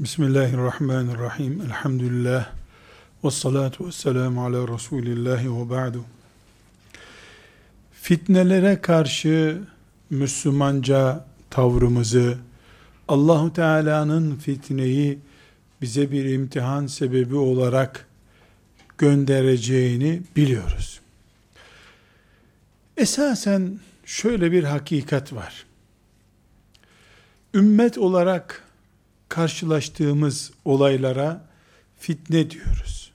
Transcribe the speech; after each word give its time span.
Bismillahirrahmanirrahim. 0.00 1.60
Elhamdülillah. 1.60 2.48
Ve 3.24 3.30
salatu 3.30 3.86
ve 3.86 3.92
selamu 3.92 4.44
ala 4.44 4.74
Resulillahi 4.74 5.56
ve 5.56 5.70
ba'du. 5.70 6.04
Fitnelere 7.92 8.80
karşı 8.80 9.62
Müslümanca 10.10 11.24
tavrımızı, 11.50 12.38
Allahu 13.08 13.52
Teala'nın 13.52 14.36
fitneyi 14.36 15.18
bize 15.82 16.10
bir 16.10 16.24
imtihan 16.24 16.86
sebebi 16.86 17.36
olarak 17.36 18.06
göndereceğini 18.98 20.22
biliyoruz. 20.36 21.00
Esasen 22.96 23.80
şöyle 24.04 24.52
bir 24.52 24.64
hakikat 24.64 25.32
var. 25.32 25.66
Ümmet 27.54 27.98
olarak 27.98 28.69
karşılaştığımız 29.30 30.52
olaylara 30.64 31.48
fitne 31.96 32.50
diyoruz. 32.50 33.12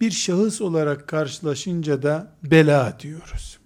Bir 0.00 0.10
şahıs 0.10 0.60
olarak 0.60 1.08
karşılaşınca 1.08 2.02
da 2.02 2.32
bela 2.42 2.96
diyoruz. 3.00 3.58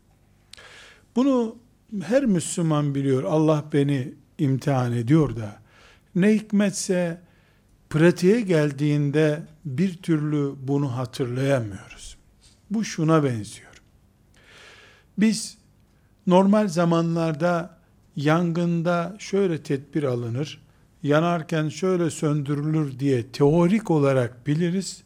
Bunu 1.16 1.56
her 2.02 2.24
Müslüman 2.24 2.94
biliyor. 2.94 3.22
Allah 3.22 3.64
beni 3.72 4.14
imtihan 4.38 4.92
ediyor 4.92 5.36
da 5.36 5.56
ne 6.14 6.34
hikmetse 6.34 7.20
pratiğe 7.90 8.40
geldiğinde 8.40 9.42
bir 9.64 9.96
türlü 9.96 10.54
bunu 10.62 10.96
hatırlayamıyoruz. 10.96 12.16
Bu 12.70 12.84
şuna 12.84 13.24
benziyor. 13.24 13.82
Biz 15.18 15.58
normal 16.26 16.68
zamanlarda 16.68 17.78
yangında 18.16 19.16
şöyle 19.18 19.62
tedbir 19.62 20.02
alınır, 20.02 20.63
yanarken 21.04 21.68
şöyle 21.68 22.10
söndürülür 22.10 22.98
diye 22.98 23.26
teorik 23.26 23.90
olarak 23.90 24.46
biliriz. 24.46 25.02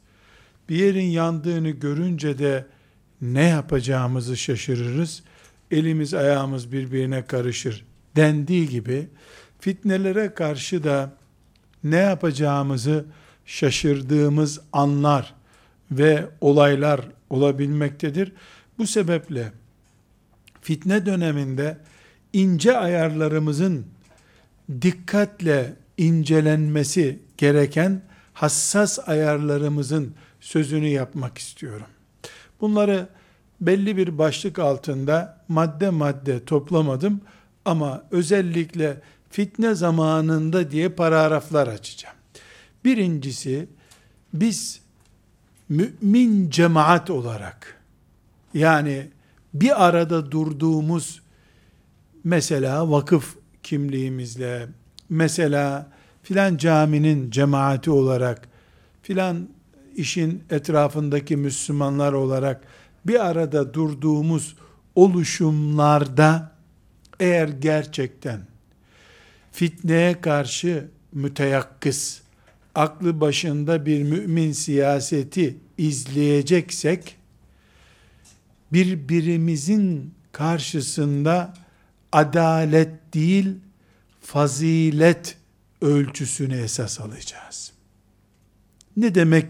Bir 0.68 0.76
yerin 0.76 1.10
yandığını 1.10 1.70
görünce 1.70 2.38
de 2.38 2.66
ne 3.20 3.44
yapacağımızı 3.44 4.36
şaşırırız. 4.36 5.22
Elimiz 5.70 6.14
ayağımız 6.14 6.72
birbirine 6.72 7.24
karışır 7.24 7.84
dendiği 8.16 8.68
gibi 8.68 9.08
fitnelere 9.60 10.34
karşı 10.34 10.84
da 10.84 11.12
ne 11.84 11.96
yapacağımızı 11.96 13.04
şaşırdığımız 13.46 14.60
anlar 14.72 15.34
ve 15.90 16.26
olaylar 16.40 17.00
olabilmektedir. 17.30 18.32
Bu 18.78 18.86
sebeple 18.86 19.52
fitne 20.60 21.06
döneminde 21.06 21.78
ince 22.32 22.78
ayarlarımızın 22.78 23.86
dikkatle 24.82 25.74
incelenmesi 25.98 27.18
gereken 27.36 28.02
hassas 28.34 29.08
ayarlarımızın 29.08 30.14
sözünü 30.40 30.88
yapmak 30.88 31.38
istiyorum. 31.38 31.86
Bunları 32.60 33.08
belli 33.60 33.96
bir 33.96 34.18
başlık 34.18 34.58
altında 34.58 35.44
madde 35.48 35.90
madde 35.90 36.44
toplamadım 36.44 37.20
ama 37.64 38.04
özellikle 38.10 39.00
fitne 39.30 39.74
zamanında 39.74 40.70
diye 40.70 40.88
paragraflar 40.88 41.68
açacağım. 41.68 42.16
Birincisi 42.84 43.68
biz 44.32 44.80
mümin 45.68 46.50
cemaat 46.50 47.10
olarak 47.10 47.80
yani 48.54 49.08
bir 49.54 49.86
arada 49.86 50.30
durduğumuz 50.30 51.22
mesela 52.24 52.90
vakıf 52.90 53.36
kimliğimizle 53.62 54.68
mesela 55.10 55.90
filan 56.22 56.56
caminin 56.56 57.30
cemaati 57.30 57.90
olarak 57.90 58.48
filan 59.02 59.48
işin 59.96 60.44
etrafındaki 60.50 61.36
Müslümanlar 61.36 62.12
olarak 62.12 62.60
bir 63.06 63.26
arada 63.26 63.74
durduğumuz 63.74 64.56
oluşumlarda 64.94 66.52
eğer 67.20 67.48
gerçekten 67.48 68.40
fitneye 69.52 70.20
karşı 70.20 70.88
müteyakkız, 71.12 72.22
aklı 72.74 73.20
başında 73.20 73.86
bir 73.86 74.02
mümin 74.02 74.52
siyaseti 74.52 75.56
izleyeceksek, 75.78 77.16
birbirimizin 78.72 80.14
karşısında 80.32 81.54
adalet 82.12 83.14
değil, 83.14 83.54
fazilet 84.28 85.36
ölçüsünü 85.80 86.56
esas 86.56 87.00
alacağız. 87.00 87.72
Ne 88.96 89.14
demek 89.14 89.46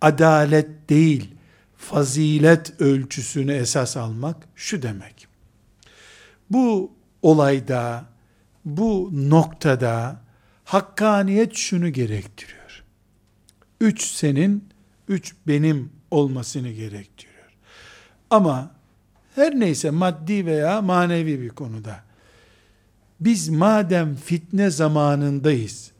adalet 0.00 0.90
değil, 0.90 1.34
fazilet 1.76 2.80
ölçüsünü 2.80 3.52
esas 3.52 3.96
almak? 3.96 4.36
Şu 4.54 4.82
demek. 4.82 5.28
Bu 6.50 6.92
olayda, 7.22 8.04
bu 8.64 9.10
noktada 9.12 10.20
hakkaniyet 10.64 11.54
şunu 11.54 11.88
gerektiriyor. 11.88 12.84
Üç 13.80 14.02
senin, 14.02 14.68
üç 15.08 15.34
benim 15.46 15.92
olmasını 16.10 16.68
gerektiriyor. 16.68 17.56
Ama 18.30 18.70
her 19.34 19.60
neyse 19.60 19.90
maddi 19.90 20.46
veya 20.46 20.82
manevi 20.82 21.40
bir 21.40 21.48
konuda 21.48 22.05
biz 23.20 23.48
madem 23.48 24.14
fitne 24.14 24.70
zamanındayız, 24.70 25.90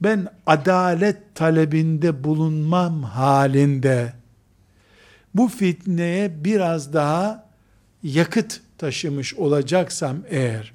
ben 0.00 0.28
adalet 0.46 1.34
talebinde 1.34 2.24
bulunmam 2.24 3.02
halinde, 3.02 4.12
bu 5.34 5.48
fitneye 5.48 6.44
biraz 6.44 6.92
daha 6.92 7.48
yakıt 8.02 8.60
taşımış 8.78 9.34
olacaksam 9.34 10.16
eğer, 10.28 10.72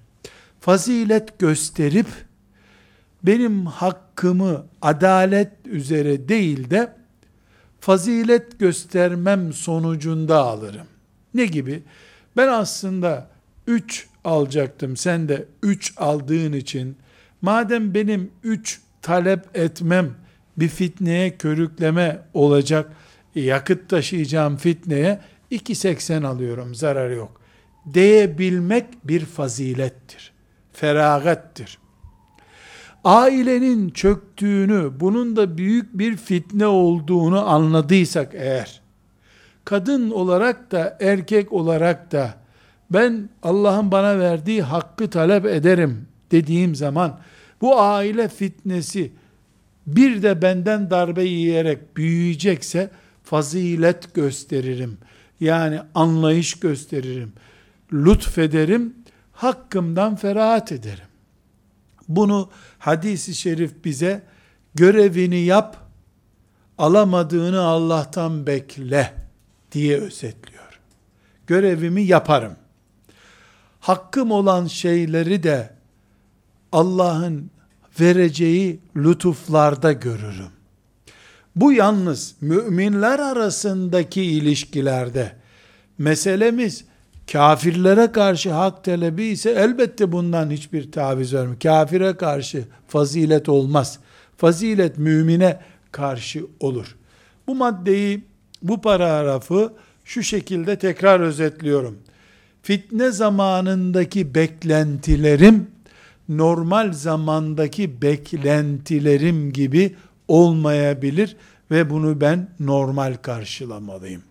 fazilet 0.59 1.39
gösterip, 1.39 2.07
benim 3.23 3.65
hakkımı 3.65 4.65
adalet 4.81 5.51
üzere 5.65 6.29
değil 6.29 6.69
de, 6.69 6.93
fazilet 7.79 8.59
göstermem 8.59 9.53
sonucunda 9.53 10.37
alırım. 10.37 10.87
Ne 11.33 11.45
gibi? 11.45 11.83
Ben 12.37 12.47
aslında 12.47 13.27
üç 13.67 14.08
alacaktım. 14.23 14.97
Sen 14.97 15.29
de 15.29 15.45
üç 15.63 15.93
aldığın 15.97 16.53
için 16.53 16.97
madem 17.41 17.93
benim 17.93 18.31
üç 18.43 18.81
talep 19.01 19.57
etmem 19.57 20.11
bir 20.57 20.67
fitneye 20.67 21.37
körükleme 21.37 22.19
olacak 22.33 22.91
yakıt 23.35 23.89
taşıyacağım 23.89 24.57
fitneye 24.57 25.19
2.80 25.51 26.27
alıyorum 26.27 26.75
zarar 26.75 27.09
yok 27.09 27.41
diyebilmek 27.93 28.85
bir 29.03 29.25
fazilettir. 29.25 30.31
Feragattir. 30.73 31.77
Ailenin 33.03 33.89
çöktüğünü, 33.89 34.91
bunun 34.99 35.35
da 35.35 35.57
büyük 35.57 35.97
bir 35.97 36.17
fitne 36.17 36.67
olduğunu 36.67 37.49
anladıysak 37.49 38.31
eğer, 38.35 38.81
kadın 39.65 40.09
olarak 40.09 40.71
da 40.71 40.97
erkek 40.99 41.53
olarak 41.53 42.11
da 42.11 42.33
ben 42.91 43.29
Allah'ın 43.43 43.91
bana 43.91 44.19
verdiği 44.19 44.61
hakkı 44.61 45.09
talep 45.09 45.45
ederim 45.45 46.07
dediğim 46.31 46.75
zaman 46.75 47.19
bu 47.61 47.81
aile 47.81 48.27
fitnesi 48.27 49.11
bir 49.87 50.23
de 50.23 50.41
benden 50.41 50.89
darbe 50.89 51.23
yiyerek 51.23 51.97
büyüyecekse 51.97 52.91
fazilet 53.23 54.13
gösteririm. 54.13 54.97
Yani 55.39 55.79
anlayış 55.95 56.59
gösteririm. 56.59 57.33
Lütfederim. 57.93 58.95
Hakkımdan 59.31 60.15
ferahat 60.15 60.71
ederim. 60.71 61.05
Bunu 62.07 62.49
hadisi 62.79 63.35
şerif 63.35 63.85
bize 63.85 64.21
görevini 64.75 65.39
yap, 65.39 65.77
alamadığını 66.77 67.61
Allah'tan 67.61 68.47
bekle 68.47 69.13
diye 69.71 69.97
özetliyor. 69.97 70.79
Görevimi 71.47 72.01
yaparım 72.01 72.55
hakkım 73.79 74.31
olan 74.31 74.67
şeyleri 74.67 75.43
de 75.43 75.69
Allah'ın 76.71 77.51
vereceği 77.99 78.79
lütuflarda 78.95 79.91
görürüm. 79.91 80.51
Bu 81.55 81.73
yalnız 81.73 82.35
müminler 82.41 83.19
arasındaki 83.19 84.21
ilişkilerde 84.21 85.31
meselemiz 85.97 86.85
kafirlere 87.31 88.11
karşı 88.11 88.51
hak 88.51 88.83
talebi 88.83 89.25
ise 89.25 89.51
elbette 89.51 90.11
bundan 90.11 90.49
hiçbir 90.49 90.91
taviz 90.91 91.33
vermiyor. 91.33 91.59
Kafire 91.59 92.17
karşı 92.17 92.63
fazilet 92.87 93.49
olmaz. 93.49 93.99
Fazilet 94.37 94.97
mümine 94.97 95.59
karşı 95.91 96.45
olur. 96.59 96.95
Bu 97.47 97.55
maddeyi, 97.55 98.23
bu 98.61 98.81
paragrafı 98.81 99.73
şu 100.05 100.23
şekilde 100.23 100.79
tekrar 100.79 101.19
özetliyorum 101.19 101.97
fitne 102.61 103.11
zamanındaki 103.11 104.35
beklentilerim 104.35 105.67
normal 106.29 106.93
zamandaki 106.93 108.01
beklentilerim 108.01 109.53
gibi 109.53 109.95
olmayabilir 110.27 111.35
ve 111.71 111.89
bunu 111.89 112.21
ben 112.21 112.49
normal 112.59 113.13
karşılamalıyım. 113.13 114.23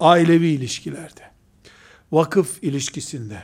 Ailevi 0.00 0.46
ilişkilerde, 0.46 1.22
vakıf 2.12 2.62
ilişkisinde, 2.62 3.38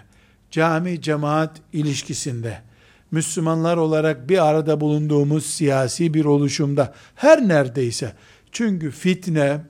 cami 0.50 1.00
cemaat 1.00 1.60
ilişkisinde, 1.72 2.62
Müslümanlar 3.10 3.76
olarak 3.76 4.28
bir 4.28 4.46
arada 4.46 4.80
bulunduğumuz 4.80 5.46
siyasi 5.46 6.14
bir 6.14 6.24
oluşumda 6.24 6.94
her 7.14 7.48
neredeyse 7.48 8.12
çünkü 8.52 8.90
fitne 8.90 9.60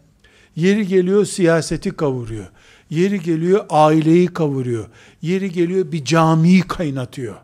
yeri 0.56 0.86
geliyor 0.86 1.24
siyaseti 1.24 1.90
kavuruyor. 1.90 2.46
Yeri 2.90 3.20
geliyor 3.20 3.64
aileyi 3.70 4.26
kavuruyor. 4.26 4.86
Yeri 5.22 5.52
geliyor 5.52 5.92
bir 5.92 6.04
camiyi 6.04 6.60
kaynatıyor. 6.60 7.36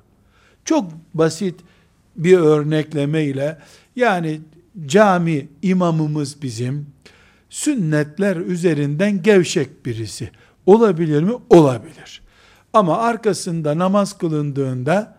Çok 0.65 0.93
basit 1.15 1.61
bir 2.17 2.39
örnekleme 2.39 3.25
ile 3.25 3.59
yani 3.97 4.41
cami 4.87 5.49
imamımız 5.63 6.43
bizim 6.43 6.87
sünnetler 7.51 8.37
üzerinden 8.37 9.23
gevşek 9.23 9.87
birisi. 9.87 10.31
Olabilir 10.67 11.23
mi? 11.23 11.33
Olabilir. 11.51 12.23
Ama 12.73 12.99
arkasında 12.99 13.79
namaz 13.79 14.19
kılındığında 14.19 15.17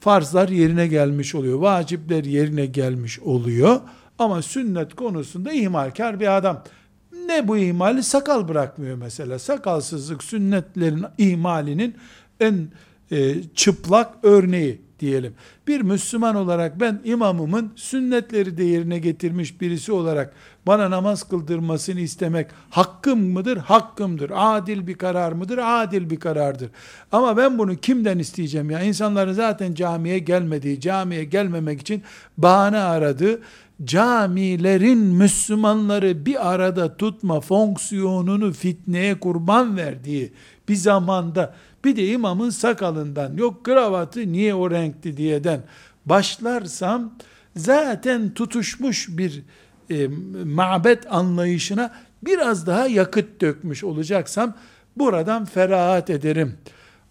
farzlar 0.00 0.48
yerine 0.48 0.86
gelmiş 0.86 1.34
oluyor. 1.34 1.58
Vacipler 1.58 2.24
yerine 2.24 2.66
gelmiş 2.66 3.20
oluyor. 3.20 3.80
Ama 4.18 4.42
sünnet 4.42 4.94
konusunda 4.94 5.52
ihmalkar 5.52 6.20
bir 6.20 6.36
adam. 6.36 6.64
Ne 7.12 7.48
bu 7.48 7.56
ihmali? 7.56 8.02
Sakal 8.02 8.48
bırakmıyor 8.48 8.96
mesela. 8.96 9.38
Sakalsızlık 9.38 10.24
sünnetlerin 10.24 11.04
ihmalinin 11.18 11.94
en 12.40 12.68
e, 13.10 13.42
çıplak 13.54 14.14
örneği 14.22 14.80
diyelim. 15.00 15.34
Bir 15.66 15.80
Müslüman 15.80 16.36
olarak 16.36 16.80
ben 16.80 17.00
imamımın 17.04 17.72
sünnetleri 17.76 18.56
de 18.56 18.64
yerine 18.64 18.98
getirmiş 18.98 19.60
birisi 19.60 19.92
olarak 19.92 20.34
bana 20.66 20.90
namaz 20.90 21.22
kıldırmasını 21.22 22.00
istemek 22.00 22.46
hakkım 22.70 23.32
mıdır? 23.32 23.56
Hakkımdır. 23.56 24.32
Adil 24.34 24.86
bir 24.86 24.94
karar 24.94 25.32
mıdır? 25.32 25.58
Adil 25.62 26.10
bir 26.10 26.20
karardır. 26.20 26.70
Ama 27.12 27.36
ben 27.36 27.58
bunu 27.58 27.76
kimden 27.76 28.18
isteyeceğim 28.18 28.70
ya? 28.70 28.82
İnsanların 28.82 29.32
zaten 29.32 29.74
camiye 29.74 30.18
gelmediği, 30.18 30.80
camiye 30.80 31.24
gelmemek 31.24 31.80
için 31.80 32.02
bahane 32.38 32.78
aradığı, 32.78 33.40
camilerin 33.84 34.98
Müslümanları 34.98 36.26
bir 36.26 36.50
arada 36.50 36.96
tutma 36.96 37.40
fonksiyonunu 37.40 38.52
fitneye 38.52 39.20
kurban 39.20 39.76
verdiği 39.76 40.32
bir 40.68 40.76
zamanda 40.76 41.54
bir 41.84 41.96
de 41.96 42.08
imamın 42.08 42.50
sakalından 42.50 43.36
yok 43.36 43.64
kravatı 43.64 44.32
niye 44.32 44.54
o 44.54 44.70
renkti 44.70 45.16
diyeden 45.16 45.60
başlarsam 46.06 47.14
zaten 47.56 48.34
tutuşmuş 48.34 49.08
bir 49.08 49.42
e, 49.90 50.08
mabet 50.44 51.12
anlayışına 51.12 51.94
biraz 52.22 52.66
daha 52.66 52.86
yakıt 52.86 53.40
dökmüş 53.40 53.84
olacaksam 53.84 54.54
buradan 54.96 55.44
ferahat 55.44 56.10
ederim. 56.10 56.54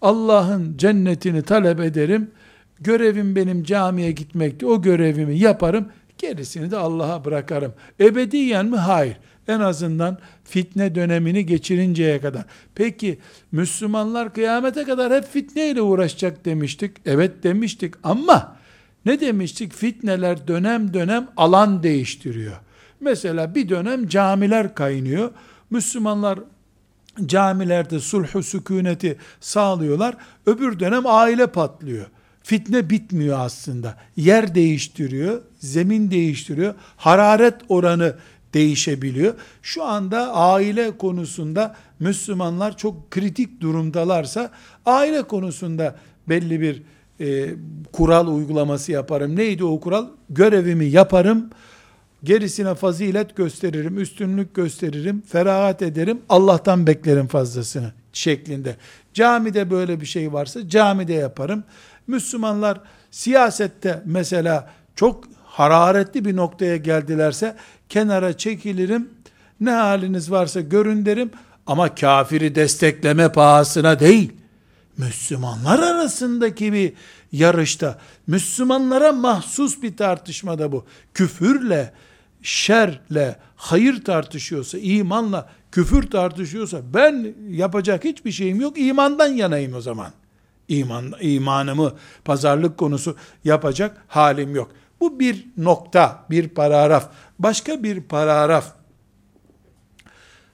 Allah'ın 0.00 0.76
cennetini 0.76 1.42
talep 1.42 1.80
ederim. 1.80 2.30
Görevim 2.80 3.36
benim 3.36 3.64
camiye 3.64 4.12
gitmekti. 4.12 4.66
O 4.66 4.82
görevimi 4.82 5.38
yaparım. 5.38 5.88
Gerisini 6.18 6.70
de 6.70 6.76
Allah'a 6.76 7.24
bırakarım. 7.24 7.74
Ebediyen 8.00 8.66
mi? 8.66 8.76
Hayır. 8.76 9.16
En 9.48 9.60
azından 9.60 10.18
fitne 10.44 10.94
dönemini 10.94 11.46
geçirinceye 11.46 12.20
kadar. 12.20 12.44
Peki 12.74 13.18
Müslümanlar 13.52 14.34
kıyamete 14.34 14.84
kadar 14.84 15.12
hep 15.12 15.32
fitneyle 15.32 15.82
uğraşacak 15.82 16.44
demiştik. 16.44 16.96
Evet 17.06 17.42
demiştik 17.42 17.94
ama 18.02 18.56
ne 19.06 19.20
demiştik? 19.20 19.72
Fitneler 19.72 20.48
dönem 20.48 20.94
dönem 20.94 21.28
alan 21.36 21.82
değiştiriyor. 21.82 22.56
Mesela 23.00 23.54
bir 23.54 23.68
dönem 23.68 24.08
camiler 24.08 24.74
kaynıyor. 24.74 25.30
Müslümanlar 25.70 26.38
camilerde 27.26 28.00
sulhu 28.00 28.42
sükuneti 28.42 29.18
sağlıyorlar. 29.40 30.16
Öbür 30.46 30.80
dönem 30.80 31.06
aile 31.06 31.46
patlıyor. 31.46 32.06
Fitne 32.42 32.90
bitmiyor 32.90 33.38
aslında. 33.38 33.96
Yer 34.16 34.54
değiştiriyor, 34.54 35.42
zemin 35.58 36.10
değiştiriyor, 36.10 36.74
hararet 36.96 37.54
oranı 37.68 38.14
değişebiliyor. 38.54 39.34
Şu 39.62 39.84
anda 39.84 40.34
aile 40.34 40.98
konusunda 40.98 41.76
Müslümanlar 42.00 42.76
çok 42.76 43.10
kritik 43.10 43.60
durumdalarsa 43.60 44.50
aile 44.86 45.22
konusunda 45.22 45.96
belli 46.28 46.60
bir 46.60 46.82
e, 47.20 47.54
kural 47.92 48.26
uygulaması 48.26 48.92
yaparım. 48.92 49.36
Neydi 49.36 49.64
o 49.64 49.80
kural? 49.80 50.06
Görevimi 50.30 50.84
yaparım. 50.84 51.50
Gerisine 52.24 52.74
fazilet 52.74 53.36
gösteririm, 53.36 53.98
üstünlük 53.98 54.54
gösteririm, 54.54 55.22
ferahat 55.28 55.82
ederim, 55.82 56.20
Allah'tan 56.28 56.86
beklerim 56.86 57.26
fazlasını 57.26 57.92
şeklinde. 58.12 58.76
Camide 59.14 59.70
böyle 59.70 60.00
bir 60.00 60.06
şey 60.06 60.32
varsa 60.32 60.68
camide 60.68 61.14
yaparım. 61.14 61.64
Müslümanlar 62.06 62.80
siyasette 63.10 64.02
mesela 64.04 64.70
çok 64.96 65.24
hararetli 65.58 66.24
bir 66.24 66.36
noktaya 66.36 66.76
geldilerse 66.76 67.56
kenara 67.88 68.36
çekilirim. 68.36 69.08
Ne 69.60 69.70
haliniz 69.70 70.30
varsa 70.30 70.60
görün 70.60 71.06
derim 71.06 71.30
ama 71.66 71.94
kafiri 71.94 72.54
destekleme 72.54 73.32
pahasına 73.32 74.00
değil. 74.00 74.32
Müslümanlar 74.96 75.78
arasındaki 75.78 76.72
bir 76.72 76.92
yarışta, 77.32 77.98
Müslümanlara 78.26 79.12
mahsus 79.12 79.82
bir 79.82 79.96
tartışmada 79.96 80.72
bu. 80.72 80.84
Küfürle, 81.14 81.92
şerle, 82.42 83.36
hayır 83.56 84.04
tartışıyorsa, 84.04 84.78
imanla, 84.78 85.48
küfür 85.72 86.10
tartışıyorsa 86.10 86.80
ben 86.94 87.34
yapacak 87.50 88.04
hiçbir 88.04 88.32
şeyim 88.32 88.60
yok, 88.60 88.78
imandan 88.78 89.28
yanayım 89.28 89.74
o 89.74 89.80
zaman. 89.80 90.12
İman, 90.68 91.12
imanımı 91.20 91.92
pazarlık 92.24 92.78
konusu 92.78 93.16
yapacak 93.44 93.96
halim 94.08 94.54
yok. 94.54 94.70
Bu 95.00 95.20
bir 95.20 95.46
nokta, 95.56 96.24
bir 96.30 96.48
paragraf. 96.48 97.10
Başka 97.38 97.82
bir 97.82 98.00
paragraf. 98.00 98.72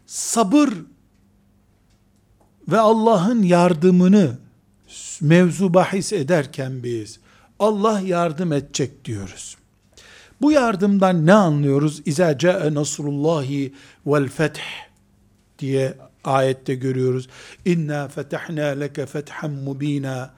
Sabır 0.07 0.71
ve 2.69 2.79
Allah'ın 2.79 3.43
yardımını 3.43 4.39
mevzu 5.21 5.75
bahis 5.75 6.13
ederken 6.13 6.83
biz 6.83 7.21
Allah 7.59 8.01
yardım 8.01 8.53
edecek 8.53 9.05
diyoruz. 9.05 9.57
Bu 10.41 10.53
yardımdan 10.53 11.27
ne 11.27 11.33
anlıyoruz? 11.33 12.03
İza 12.05 12.39
ca'e 12.39 12.75
nasrullahi 12.75 13.75
vel 14.07 14.29
feth 14.29 14.61
diye 15.59 15.95
ayette 16.25 16.75
görüyoruz. 16.75 17.29
İnna 17.65 18.09
fetahna 18.09 18.65
leke 18.65 19.07
fethan 19.07 19.51
mubina. 19.51 20.35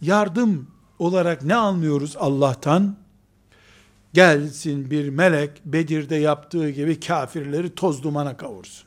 Yardım 0.00 0.68
olarak 0.98 1.44
ne 1.44 1.54
anlıyoruz 1.54 2.16
Allah'tan? 2.16 2.96
Gelsin 4.14 4.90
bir 4.90 5.08
melek 5.08 5.50
Bedir'de 5.64 6.16
yaptığı 6.16 6.70
gibi 6.70 7.00
kafirleri 7.00 7.74
toz 7.74 8.02
dumana 8.02 8.36
kavursun. 8.36 8.86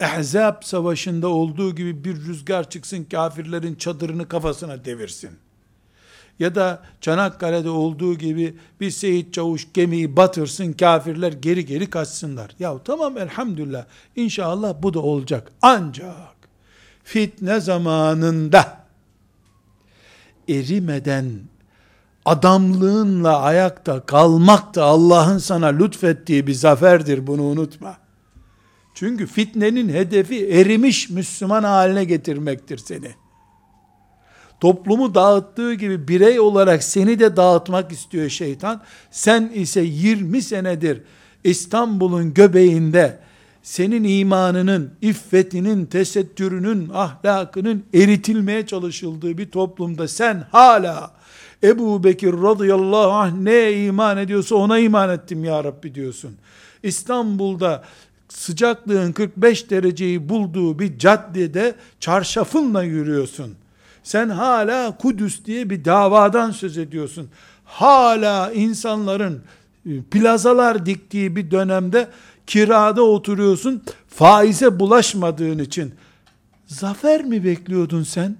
Ehzab 0.00 0.62
savaşında 0.62 1.28
olduğu 1.28 1.74
gibi 1.74 2.04
bir 2.04 2.16
rüzgar 2.16 2.70
çıksın 2.70 3.04
kafirlerin 3.04 3.74
çadırını 3.74 4.28
kafasına 4.28 4.84
devirsin. 4.84 5.30
Ya 6.38 6.54
da 6.54 6.82
Çanakkale'de 7.00 7.70
olduğu 7.70 8.18
gibi 8.18 8.56
bir 8.80 8.90
Seyit 8.90 9.34
Çavuş 9.34 9.68
gemiyi 9.74 10.16
batırsın 10.16 10.72
kafirler 10.72 11.32
geri 11.32 11.66
geri 11.66 11.90
kaçsınlar. 11.90 12.50
Ya 12.58 12.78
tamam 12.84 13.18
elhamdülillah 13.18 13.84
inşallah 14.16 14.74
bu 14.82 14.94
da 14.94 15.00
olacak. 15.00 15.52
Ancak 15.62 16.36
fitne 17.04 17.60
zamanında 17.60 18.84
erimeden 20.48 21.40
adamlığınla 22.24 23.40
ayakta 23.40 24.00
kalmak 24.00 24.74
da 24.74 24.84
Allah'ın 24.84 25.38
sana 25.38 25.66
lütfettiği 25.66 26.46
bir 26.46 26.54
zaferdir 26.54 27.26
bunu 27.26 27.42
unutma. 27.42 27.96
Çünkü 28.94 29.26
fitnenin 29.26 29.88
hedefi 29.88 30.46
erimiş 30.46 31.10
Müslüman 31.10 31.64
haline 31.64 32.04
getirmektir 32.04 32.78
seni. 32.78 33.10
Toplumu 34.60 35.14
dağıttığı 35.14 35.74
gibi 35.74 36.08
birey 36.08 36.40
olarak 36.40 36.82
seni 36.82 37.18
de 37.18 37.36
dağıtmak 37.36 37.92
istiyor 37.92 38.28
şeytan. 38.28 38.82
Sen 39.10 39.50
ise 39.54 39.80
20 39.80 40.42
senedir 40.42 41.02
İstanbul'un 41.44 42.34
göbeğinde 42.34 43.18
senin 43.62 44.04
imanının, 44.04 44.90
iffetinin, 45.02 45.86
tesettürünün, 45.86 46.90
ahlakının 46.94 47.84
eritilmeye 47.94 48.66
çalışıldığı 48.66 49.38
bir 49.38 49.50
toplumda 49.50 50.08
sen 50.08 50.46
hala 50.50 51.10
Ebu 51.62 52.04
Bekir 52.04 52.32
radıyallahu 52.32 53.10
anh 53.10 53.32
ne 53.32 53.72
iman 53.72 54.18
ediyorsa 54.18 54.54
ona 54.54 54.78
iman 54.78 55.10
ettim 55.10 55.44
ya 55.44 55.64
Rabbi 55.64 55.94
diyorsun. 55.94 56.36
İstanbul'da 56.82 57.84
sıcaklığın 58.28 59.12
45 59.12 59.70
dereceyi 59.70 60.28
bulduğu 60.28 60.78
bir 60.78 60.98
caddede 60.98 61.74
çarşafınla 62.00 62.82
yürüyorsun. 62.82 63.54
Sen 64.02 64.28
hala 64.28 64.96
Kudüs 64.96 65.44
diye 65.44 65.70
bir 65.70 65.84
davadan 65.84 66.50
söz 66.50 66.78
ediyorsun. 66.78 67.28
Hala 67.64 68.52
insanların 68.52 69.42
plazalar 70.10 70.86
diktiği 70.86 71.36
bir 71.36 71.50
dönemde 71.50 72.08
kirada 72.46 73.02
oturuyorsun, 73.02 73.82
faize 74.08 74.80
bulaşmadığın 74.80 75.58
için 75.58 75.94
zafer 76.66 77.24
mi 77.24 77.44
bekliyordun 77.44 78.02
sen? 78.02 78.36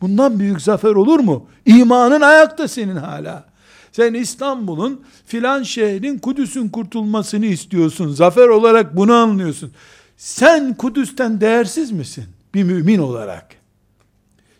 Bundan 0.00 0.38
büyük 0.38 0.60
zafer 0.60 0.90
olur 0.90 1.18
mu? 1.20 1.48
İmanın 1.66 2.20
ayakta 2.20 2.68
senin 2.68 2.96
hala. 2.96 3.44
Sen 3.92 4.14
İstanbul'un 4.14 5.04
filan 5.26 5.62
şehrin 5.62 6.18
Kudüs'ün 6.18 6.68
kurtulmasını 6.68 7.46
istiyorsun. 7.46 8.12
Zafer 8.12 8.48
olarak 8.48 8.96
bunu 8.96 9.14
anlıyorsun. 9.14 9.72
Sen 10.16 10.74
Kudüs'ten 10.74 11.40
değersiz 11.40 11.90
misin? 11.90 12.24
Bir 12.54 12.62
mümin 12.62 12.98
olarak. 12.98 13.56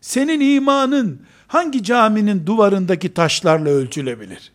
Senin 0.01 0.41
imanın 0.57 1.21
hangi 1.47 1.83
caminin 1.83 2.47
duvarındaki 2.47 3.15
taşlarla 3.15 3.71
ölçülebilir? 3.71 4.53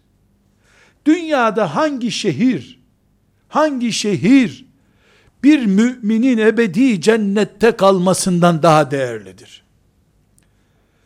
Dünyada 1.05 1.75
hangi 1.75 2.11
şehir, 2.11 2.79
hangi 3.51 3.93
şehir 3.93 4.65
bir 5.43 5.65
müminin 5.65 6.37
ebedi 6.37 7.01
cennette 7.01 7.71
kalmasından 7.71 8.63
daha 8.63 8.91
değerlidir? 8.91 9.63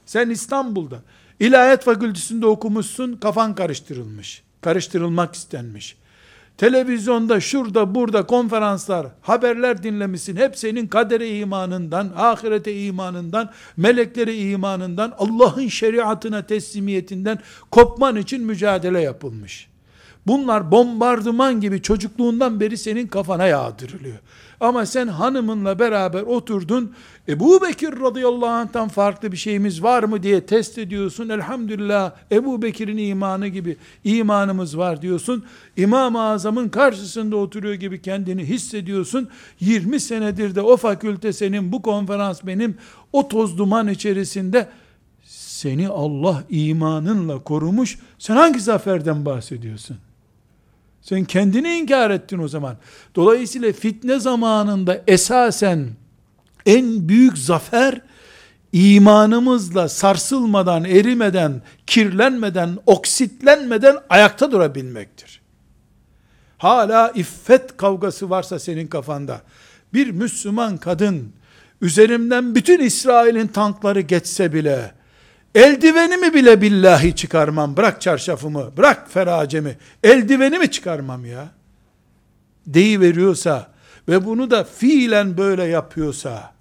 Sen 0.05 0.29
İstanbul'da 0.29 1.01
ilahiyat 1.39 1.83
fakültesinde 1.83 2.45
okumuşsun, 2.45 3.13
kafan 3.13 3.55
karıştırılmış. 3.55 4.43
Karıştırılmak 4.61 5.35
istenmiş. 5.35 5.97
Televizyonda, 6.57 7.39
şurada, 7.39 7.95
burada 7.95 8.25
konferanslar, 8.25 9.07
haberler 9.21 9.83
dinlemişsin. 9.83 10.35
Hep 10.35 10.57
senin 10.57 10.87
kadere 10.87 11.37
imanından, 11.37 12.13
ahirete 12.15 12.83
imanından, 12.83 13.51
meleklere 13.77 14.35
imanından, 14.35 15.13
Allah'ın 15.17 15.67
şeriatına 15.67 16.47
teslimiyetinden 16.47 17.39
kopman 17.71 18.15
için 18.15 18.43
mücadele 18.43 19.01
yapılmış. 19.01 19.67
Bunlar 20.27 20.72
bombardıman 20.72 21.62
gibi 21.62 21.82
çocukluğundan 21.82 22.60
beri 22.60 22.77
senin 22.77 23.08
kafana 23.08 23.46
yağdırılıyor. 23.46 24.17
Ama 24.60 24.86
sen 24.86 25.08
hanımınla 25.08 25.79
beraber 25.79 26.22
oturdun, 26.22 26.94
Ebu 27.27 27.62
Bekir 27.62 28.01
radıyallahu 28.01 28.46
anh'tan 28.46 28.88
farklı 28.88 29.32
bir 29.32 29.38
şeyimiz 29.38 29.84
var 29.84 30.03
mı 30.03 30.24
diye 30.24 30.46
test 30.46 30.77
ediyorsun. 30.77 31.29
Elhamdülillah 31.29 32.12
Ebu 32.32 32.62
Bekir'in 32.62 32.98
imanı 32.98 33.48
gibi 33.48 33.77
imanımız 34.03 34.77
var 34.77 35.01
diyorsun. 35.01 35.44
İmam-ı 35.77 36.22
Azam'ın 36.22 36.70
karşısında 36.70 37.36
oturuyor 37.36 37.74
gibi 37.74 38.01
kendini 38.01 38.46
hissediyorsun. 38.46 39.29
20 39.60 40.00
senedir 40.00 40.55
de 40.55 40.62
o 40.62 40.77
fakülte 40.77 41.34
senin, 41.34 41.72
bu 41.72 41.82
konferans 41.82 42.44
benim, 42.44 42.77
o 43.13 43.27
toz 43.27 43.58
duman 43.58 43.88
içerisinde 43.88 44.70
seni 45.25 45.89
Allah 45.89 46.44
imanınla 46.50 47.44
korumuş. 47.44 48.00
Sen 48.20 48.36
hangi 48.36 48.60
zaferden 48.60 49.25
bahsediyorsun? 49.25 49.98
Sen 51.05 51.25
kendini 51.25 51.77
inkar 51.77 52.12
ettin 52.12 52.39
o 52.39 52.47
zaman. 52.47 52.77
Dolayısıyla 53.15 53.74
fitne 53.74 54.19
zamanında 54.19 55.01
esasen 55.07 55.88
en 56.65 57.09
büyük 57.09 57.38
zafer 57.38 58.01
imanımızla 58.71 59.89
sarsılmadan, 59.89 60.85
erimeden, 60.85 61.62
kirlenmeden, 61.88 62.77
oksitlenmeden 62.85 63.97
ayakta 64.09 64.51
durabilmektir. 64.51 65.41
Hala 66.57 67.12
iffet 67.15 67.77
kavgası 67.77 68.29
varsa 68.29 68.59
senin 68.59 68.88
kafanda, 68.88 69.41
bir 69.93 70.12
Müslüman 70.12 70.77
kadın, 70.77 71.33
üzerimden 71.81 72.55
bütün 72.55 72.79
İsrail'in 72.79 73.47
tankları 73.47 74.01
geçse 74.01 74.53
bile, 74.53 74.91
eldivenimi 75.55 76.33
bile 76.33 76.62
billahi 76.62 77.15
çıkarmam, 77.15 77.77
bırak 77.77 78.01
çarşafımı, 78.01 78.77
bırak 78.77 79.12
feracemi, 79.12 79.77
eldivenimi 80.03 80.71
çıkarmam 80.71 81.25
ya, 81.25 81.50
deyi 82.67 83.01
veriyorsa 83.01 83.71
ve 84.07 84.25
bunu 84.25 84.51
da 84.51 84.63
fiilen 84.63 85.38
böyle 85.38 85.63
yapıyorsa, 85.63 86.53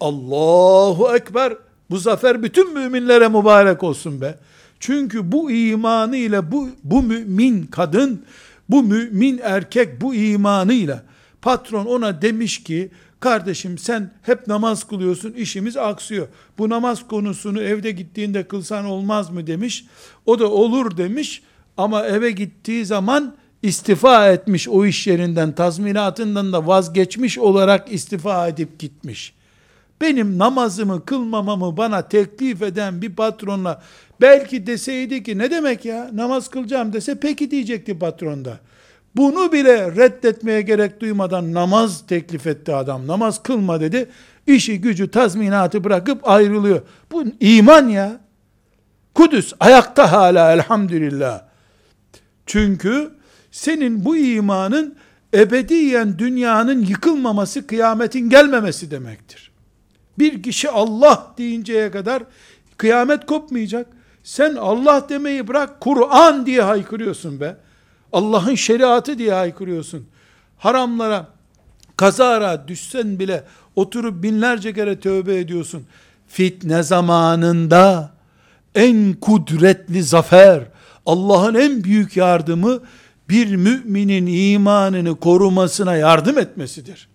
Allahu 0.00 1.16
Ekber, 1.16 1.52
bu 1.90 1.98
zafer 1.98 2.42
bütün 2.42 2.74
müminlere 2.74 3.28
mübarek 3.28 3.82
olsun 3.82 4.20
be. 4.20 4.38
Çünkü 4.80 5.32
bu 5.32 5.50
imanı 5.50 6.16
ile 6.16 6.52
bu, 6.52 6.68
bu 6.84 7.02
mümin 7.02 7.66
kadın, 7.66 8.24
bu 8.68 8.82
mümin 8.82 9.40
erkek 9.42 10.00
bu 10.00 10.14
imanıyla 10.14 11.02
patron 11.42 11.86
ona 11.86 12.22
demiş 12.22 12.62
ki 12.62 12.90
kardeşim 13.20 13.78
sen 13.78 14.12
hep 14.22 14.46
namaz 14.46 14.84
kılıyorsun 14.84 15.32
işimiz 15.32 15.76
aksıyor. 15.76 16.28
Bu 16.58 16.68
namaz 16.68 17.08
konusunu 17.08 17.62
evde 17.62 17.90
gittiğinde 17.90 18.48
kılsan 18.48 18.84
olmaz 18.84 19.30
mı 19.30 19.46
demiş. 19.46 19.84
O 20.26 20.38
da 20.38 20.50
olur 20.50 20.96
demiş 20.96 21.42
ama 21.76 22.06
eve 22.06 22.30
gittiği 22.30 22.86
zaman 22.86 23.36
istifa 23.62 24.28
etmiş 24.28 24.68
o 24.68 24.86
iş 24.86 25.06
yerinden 25.06 25.52
tazminatından 25.52 26.52
da 26.52 26.66
vazgeçmiş 26.66 27.38
olarak 27.38 27.92
istifa 27.92 28.48
edip 28.48 28.78
gitmiş 28.78 29.38
benim 30.00 30.38
namazımı 30.38 31.04
kılmamamı 31.04 31.76
bana 31.76 32.08
teklif 32.08 32.62
eden 32.62 33.02
bir 33.02 33.16
patronla 33.16 33.82
belki 34.20 34.66
deseydi 34.66 35.22
ki 35.22 35.38
ne 35.38 35.50
demek 35.50 35.84
ya 35.84 36.10
namaz 36.12 36.48
kılacağım 36.48 36.92
dese 36.92 37.20
peki 37.20 37.50
diyecekti 37.50 37.98
patronda. 37.98 38.58
Bunu 39.16 39.52
bile 39.52 39.96
reddetmeye 39.96 40.62
gerek 40.62 41.00
duymadan 41.00 41.54
namaz 41.54 42.06
teklif 42.06 42.46
etti 42.46 42.74
adam. 42.74 43.06
Namaz 43.06 43.42
kılma 43.42 43.80
dedi. 43.80 44.08
İşi 44.46 44.80
gücü 44.80 45.10
tazminatı 45.10 45.84
bırakıp 45.84 46.28
ayrılıyor. 46.28 46.82
Bu 47.12 47.24
iman 47.40 47.88
ya. 47.88 48.20
Kudüs 49.14 49.52
ayakta 49.60 50.12
hala 50.12 50.52
elhamdülillah. 50.52 51.42
Çünkü 52.46 53.10
senin 53.50 54.04
bu 54.04 54.16
imanın 54.16 54.96
ebediyen 55.34 56.18
dünyanın 56.18 56.84
yıkılmaması, 56.84 57.66
kıyametin 57.66 58.30
gelmemesi 58.30 58.90
demektir. 58.90 59.50
Bir 60.18 60.42
kişi 60.42 60.70
Allah 60.70 61.34
deyinceye 61.38 61.90
kadar 61.90 62.22
kıyamet 62.76 63.26
kopmayacak. 63.26 63.86
Sen 64.24 64.54
Allah 64.54 65.06
demeyi 65.08 65.48
bırak 65.48 65.80
Kur'an 65.80 66.46
diye 66.46 66.62
haykırıyorsun 66.62 67.40
be. 67.40 67.56
Allah'ın 68.12 68.54
şeriatı 68.54 69.18
diye 69.18 69.32
haykırıyorsun. 69.32 70.06
Haramlara, 70.58 71.28
kazara 71.96 72.68
düşsen 72.68 73.18
bile 73.18 73.44
oturup 73.76 74.22
binlerce 74.22 74.72
kere 74.72 75.00
tövbe 75.00 75.38
ediyorsun. 75.38 75.86
Fitne 76.28 76.82
zamanında 76.82 78.12
en 78.74 79.12
kudretli 79.12 80.02
zafer, 80.02 80.64
Allah'ın 81.06 81.54
en 81.54 81.84
büyük 81.84 82.16
yardımı 82.16 82.80
bir 83.28 83.56
müminin 83.56 84.26
imanını 84.26 85.16
korumasına 85.16 85.96
yardım 85.96 86.38
etmesidir. 86.38 87.08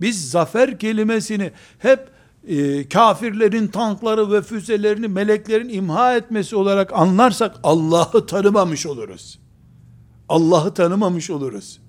Biz 0.00 0.30
zafer 0.30 0.78
kelimesini 0.78 1.52
hep 1.78 2.08
e, 2.48 2.88
kafirlerin 2.88 3.68
tankları 3.68 4.32
ve 4.32 4.42
füzelerini 4.42 5.08
meleklerin 5.08 5.68
imha 5.68 6.16
etmesi 6.16 6.56
olarak 6.56 6.92
anlarsak 6.92 7.56
Allah'ı 7.62 8.26
tanımamış 8.26 8.86
oluruz. 8.86 9.38
Allah'ı 10.28 10.74
tanımamış 10.74 11.30
oluruz. 11.30 11.80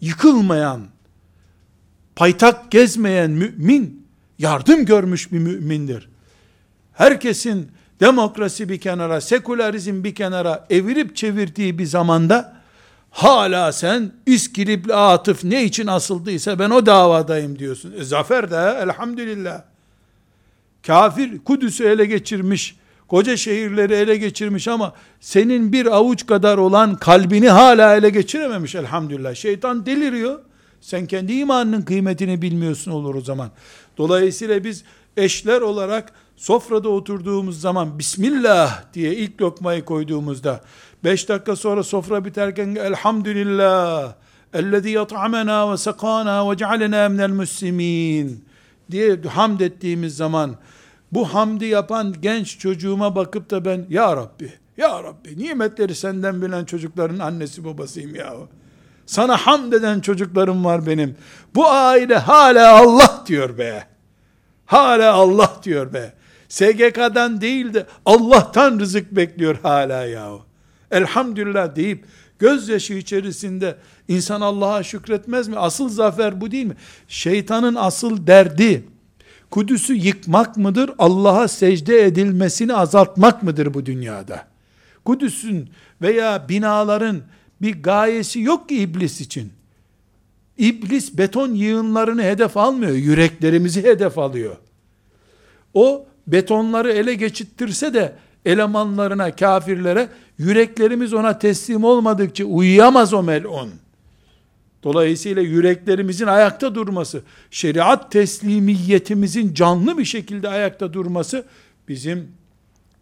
Yıkılmayan, 0.00 0.86
paytak 2.16 2.70
gezmeyen 2.70 3.30
mümin, 3.30 4.06
yardım 4.38 4.84
görmüş 4.84 5.32
bir 5.32 5.38
mümindir. 5.38 6.08
Herkesin 6.92 7.70
demokrasi 8.00 8.68
bir 8.68 8.80
kenara, 8.80 9.20
sekülerizm 9.20 10.04
bir 10.04 10.14
kenara 10.14 10.66
evirip 10.70 11.16
çevirdiği 11.16 11.78
bir 11.78 11.86
zamanda, 11.86 12.62
Hala 13.12 13.72
sen 13.72 14.12
İskilipli 14.26 14.94
Atıf 14.94 15.44
ne 15.44 15.64
için 15.64 15.86
asıldıysa 15.86 16.58
ben 16.58 16.70
o 16.70 16.86
davadayım 16.86 17.58
diyorsun. 17.58 17.94
E, 17.98 18.04
zafer 18.04 18.50
de 18.50 18.78
elhamdülillah. 18.82 19.62
Kafir 20.86 21.38
Kudüs'ü 21.38 21.84
ele 21.84 22.04
geçirmiş, 22.04 22.76
koca 23.12 23.36
şehirleri 23.36 23.94
ele 23.94 24.16
geçirmiş 24.16 24.68
ama 24.68 24.92
senin 25.20 25.72
bir 25.72 25.86
avuç 25.86 26.26
kadar 26.26 26.58
olan 26.58 26.96
kalbini 26.96 27.48
hala 27.48 27.96
ele 27.96 28.10
geçirememiş 28.10 28.74
elhamdülillah. 28.74 29.34
Şeytan 29.34 29.86
deliriyor. 29.86 30.40
Sen 30.80 31.06
kendi 31.06 31.32
imanının 31.32 31.82
kıymetini 31.82 32.42
bilmiyorsun 32.42 32.90
olur 32.90 33.14
o 33.14 33.20
zaman. 33.20 33.50
Dolayısıyla 33.98 34.64
biz 34.64 34.84
eşler 35.16 35.60
olarak 35.60 36.12
sofrada 36.36 36.88
oturduğumuz 36.88 37.60
zaman 37.60 37.98
Bismillah 37.98 38.82
diye 38.94 39.14
ilk 39.14 39.42
lokmayı 39.42 39.84
koyduğumuzda 39.84 40.60
Beş 41.04 41.28
dakika 41.28 41.56
sonra 41.56 41.82
sofra 41.82 42.24
biterken 42.24 42.74
elhamdülillah 42.74 44.12
ellezî 44.54 44.90
yat'amena 44.90 45.72
ve 45.72 45.76
sekâna 45.76 46.50
ve 46.50 46.56
cealena 46.56 47.08
minel 47.08 47.30
müslimin 47.30 48.44
diye 48.90 49.20
hamd 49.34 49.60
ettiğimiz 49.60 50.16
zaman 50.16 50.56
bu 51.12 51.34
hamdi 51.34 51.64
yapan 51.64 52.14
genç 52.22 52.58
çocuğuma 52.58 53.16
bakıp 53.16 53.50
da 53.50 53.64
ben 53.64 53.86
ya 53.90 54.16
Rabbi 54.16 54.52
ya 54.76 55.02
Rabbi 55.02 55.38
nimetleri 55.38 55.94
senden 55.94 56.42
bilen 56.42 56.64
çocukların 56.64 57.18
annesi 57.18 57.64
babasıyım 57.64 58.14
ya. 58.14 58.34
Sana 59.06 59.36
hamd 59.36 59.72
eden 59.72 60.00
çocuklarım 60.00 60.64
var 60.64 60.86
benim. 60.86 61.16
Bu 61.54 61.66
aile 61.66 62.16
hala 62.16 62.76
Allah 62.76 63.24
diyor 63.26 63.58
be. 63.58 63.86
Hala 64.66 65.12
Allah 65.12 65.56
diyor 65.62 65.92
be. 65.92 66.12
SGK'dan 66.48 67.40
değil 67.40 67.74
de 67.74 67.86
Allah'tan 68.06 68.80
rızık 68.80 69.16
bekliyor 69.16 69.56
hala 69.62 70.04
yahu. 70.04 70.42
elhamdülillah 70.90 71.76
deyip 71.76 72.04
gözyaşı 72.38 72.94
içerisinde 72.94 73.76
insan 74.08 74.40
Allah'a 74.40 74.82
şükretmez 74.82 75.48
mi? 75.48 75.58
Asıl 75.58 75.88
zafer 75.88 76.40
bu 76.40 76.50
değil 76.50 76.66
mi? 76.66 76.76
Şeytanın 77.08 77.74
asıl 77.74 78.26
derdi 78.26 78.84
Kudüs'ü 79.52 79.94
yıkmak 79.94 80.56
mıdır? 80.56 80.90
Allah'a 80.98 81.48
secde 81.48 82.04
edilmesini 82.04 82.74
azaltmak 82.74 83.42
mıdır 83.42 83.74
bu 83.74 83.86
dünyada? 83.86 84.46
Kudüs'ün 85.04 85.70
veya 86.02 86.48
binaların 86.48 87.20
bir 87.62 87.82
gayesi 87.82 88.40
yok 88.40 88.68
ki 88.68 88.76
iblis 88.76 89.20
için. 89.20 89.52
İblis 90.58 91.18
beton 91.18 91.54
yığınlarını 91.54 92.22
hedef 92.22 92.56
almıyor, 92.56 92.92
yüreklerimizi 92.92 93.82
hedef 93.82 94.18
alıyor. 94.18 94.56
O 95.74 96.06
betonları 96.26 96.92
ele 96.92 97.14
geçittirse 97.14 97.94
de 97.94 98.12
elemanlarına, 98.44 99.36
kafirlere 99.36 100.08
yüreklerimiz 100.38 101.14
ona 101.14 101.38
teslim 101.38 101.84
olmadıkça 101.84 102.44
uyuyamaz 102.44 103.14
o 103.14 103.22
melun. 103.22 103.70
Dolayısıyla 104.82 105.42
yüreklerimizin 105.42 106.26
ayakta 106.26 106.74
durması, 106.74 107.22
şeriat 107.50 108.12
teslimiyetimizin 108.12 109.54
canlı 109.54 109.98
bir 109.98 110.04
şekilde 110.04 110.48
ayakta 110.48 110.92
durması 110.92 111.44
bizim 111.88 112.28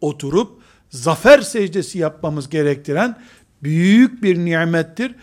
oturup 0.01 0.63
zafer 0.91 1.41
secdesi 1.41 1.99
yapmamız 1.99 2.49
gerektiren 2.49 3.19
büyük 3.63 4.23
bir 4.23 4.39
nimettir. 4.39 5.15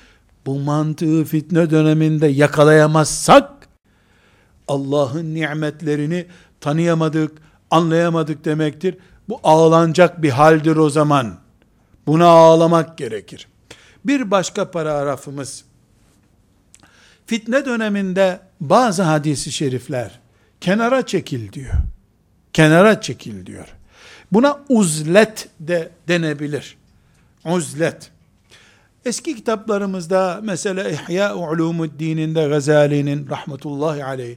Bu 0.45 0.59
mantığı 0.59 1.23
fitne 1.23 1.69
döneminde 1.69 2.27
yakalayamazsak 2.27 3.67
Allah'ın 4.67 5.33
nimetlerini 5.33 6.25
tanıyamadık, 6.61 7.37
anlayamadık 7.71 8.45
demektir. 8.45 8.97
Bu 9.29 9.39
ağlanacak 9.43 10.21
bir 10.21 10.29
haldir 10.29 10.75
o 10.75 10.89
zaman. 10.89 11.37
Buna 12.07 12.25
ağlamak 12.25 12.97
gerekir. 12.97 13.47
Bir 14.05 14.31
başka 14.31 14.71
paragrafımız 14.71 15.66
fitne 17.27 17.65
döneminde 17.65 18.39
bazı 18.61 19.03
hadisi 19.03 19.51
şerifler 19.51 20.19
kenara 20.61 21.05
çekil 21.05 21.53
diyor. 21.53 21.73
Kenara 22.53 23.01
çekil 23.01 23.45
diyor. 23.45 23.67
Buna 24.31 24.59
uzlet 24.69 25.49
de 25.59 25.89
denebilir. 26.07 26.77
Uzlet. 27.45 28.11
Eski 29.05 29.35
kitaplarımızda 29.35 30.39
mesela 30.43 30.89
İhya 30.89 31.35
Ulumuddin'inde 31.35 32.47
Gazali'nin 32.47 33.29
rahmetullahi 33.29 34.03
aleyh 34.03 34.35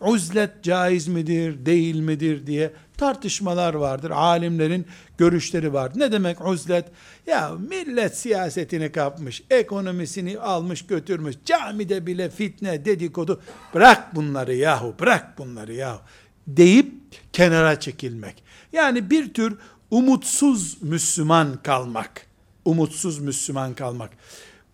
uzlet 0.00 0.62
caiz 0.62 1.08
midir, 1.08 1.66
değil 1.66 2.00
midir 2.00 2.46
diye 2.46 2.72
tartışmalar 3.00 3.74
vardır. 3.74 4.10
Alimlerin 4.10 4.86
görüşleri 5.18 5.72
var. 5.72 5.92
Ne 5.94 6.12
demek 6.12 6.46
uzlet? 6.46 6.84
Ya 7.26 7.50
millet 7.68 8.18
siyasetini 8.18 8.92
kapmış, 8.92 9.42
ekonomisini 9.50 10.38
almış 10.38 10.86
götürmüş, 10.86 11.36
camide 11.44 12.06
bile 12.06 12.30
fitne, 12.30 12.84
dedikodu, 12.84 13.40
bırak 13.74 14.14
bunları 14.14 14.54
yahu, 14.54 14.94
bırak 15.00 15.38
bunları 15.38 15.72
yahu 15.72 16.00
deyip 16.46 16.92
kenara 17.32 17.80
çekilmek. 17.80 18.42
Yani 18.72 19.10
bir 19.10 19.34
tür 19.34 19.58
umutsuz 19.90 20.82
Müslüman 20.82 21.62
kalmak. 21.62 22.26
Umutsuz 22.64 23.18
Müslüman 23.18 23.74
kalmak. 23.74 24.10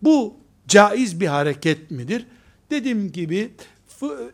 Bu 0.01 0.35
caiz 0.67 1.19
bir 1.19 1.27
hareket 1.27 1.91
midir? 1.91 2.25
Dediğim 2.69 3.11
gibi 3.11 3.51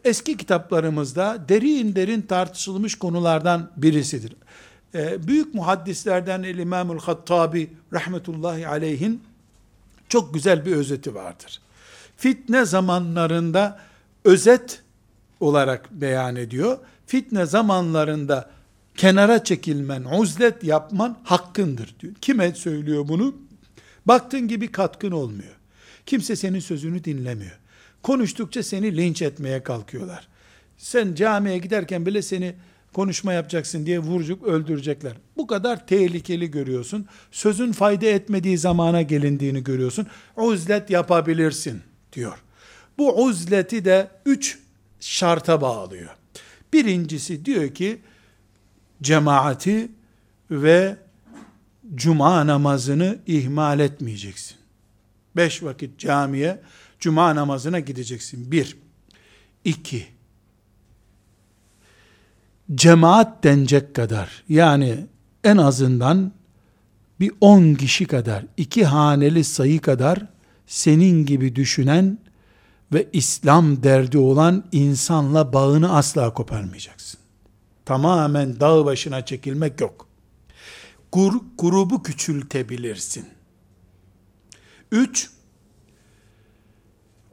eski 0.04 0.38
kitaplarımızda 0.38 1.46
derin 1.50 1.96
derin 1.96 2.22
tartışılmış 2.22 2.96
konulardan 2.96 3.72
birisidir. 3.78 4.36
Ee, 4.96 5.28
büyük 5.28 5.54
muhaddislerden 5.54 6.44
El 6.44 6.58
İmamul 6.58 7.00
Hattabi 7.00 7.74
rahmetullahi 7.94 8.68
aleyhin 8.68 9.24
çok 10.10 10.34
güzel 10.34 10.66
bir 10.66 10.72
özeti 10.76 11.16
vardır. 11.16 11.62
Fitne 12.18 12.66
zamanlarında 12.66 13.80
özet 14.24 14.82
olarak 15.40 15.92
beyan 15.92 16.36
ediyor. 16.36 16.78
Fitne 17.06 17.46
zamanlarında 17.46 18.50
kenara 18.98 19.44
çekilmen, 19.44 20.04
uzlet 20.04 20.64
yapman 20.64 21.18
hakkındır 21.24 21.96
diyor. 22.00 22.14
Kime 22.22 22.54
söylüyor 22.56 23.08
bunu? 23.08 23.36
Baktığın 24.06 24.48
gibi 24.48 24.72
katkın 24.72 25.12
olmuyor. 25.12 25.56
Kimse 26.06 26.36
senin 26.36 26.60
sözünü 26.60 27.04
dinlemiyor. 27.04 27.63
Konuştukça 28.04 28.64
seni 28.64 28.98
linç 28.98 29.22
etmeye 29.22 29.64
kalkıyorlar. 29.64 30.28
Sen 30.78 31.16
camiye 31.16 31.58
giderken 31.58 32.06
bile 32.06 32.22
seni 32.22 32.56
konuşma 32.94 33.34
yapacaksın 33.34 33.86
diye 33.86 34.00
vurucuk 34.00 34.44
öldürecekler. 34.44 35.14
Bu 35.38 35.48
kadar 35.48 35.88
tehlikeli 35.88 36.52
görüyorsun. 36.52 37.08
Sözün 37.32 37.72
fayda 37.72 38.06
etmediği 38.06 38.58
zamana 38.58 39.02
gelindiğini 39.02 39.64
görüyorsun. 39.64 40.08
Uzlet 40.38 40.90
yapabilirsin 40.90 41.82
diyor. 42.14 42.38
Bu 42.98 43.24
uzleti 43.24 43.86
de 43.86 44.08
üç 44.26 44.60
şarta 45.00 45.62
bağlıyor. 45.62 46.10
Birincisi 46.74 47.46
diyor 47.46 47.70
ki 47.70 48.02
cemaati 49.02 49.92
ve 50.52 50.98
cuma 51.96 52.48
namazını 52.48 53.20
ihmal 53.28 53.80
etmeyeceksin. 53.80 54.58
Beş 55.36 55.64
vakit 55.64 56.00
camiye 56.00 56.62
cuma 57.04 57.36
namazına 57.36 57.80
gideceksin. 57.80 58.52
Bir. 58.52 58.78
İki. 59.66 60.06
Cemaat 62.76 63.44
denecek 63.44 63.96
kadar 63.96 64.44
yani 64.50 65.06
en 65.44 65.58
azından 65.58 66.32
bir 67.20 67.32
on 67.42 67.74
kişi 67.74 68.06
kadar, 68.06 68.46
iki 68.58 68.86
haneli 68.86 69.44
sayı 69.44 69.82
kadar 69.82 70.26
senin 70.68 71.26
gibi 71.26 71.56
düşünen 71.56 72.18
ve 72.94 73.10
İslam 73.14 73.84
derdi 73.84 74.18
olan 74.18 74.64
insanla 74.72 75.54
bağını 75.54 75.96
asla 75.96 76.34
koparmayacaksın. 76.34 77.20
Tamamen 77.86 78.60
dağ 78.60 78.86
başına 78.86 79.26
çekilmek 79.26 79.82
yok. 79.82 80.08
Gur, 81.12 81.34
grubu 81.58 82.04
küçültebilirsin. 82.04 83.26
Üç, 84.92 85.30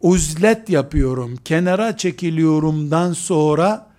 uzlet 0.01 0.69
yapıyorum, 0.69 1.37
kenara 1.37 1.97
çekiliyorumdan 1.97 3.13
sonra 3.13 3.91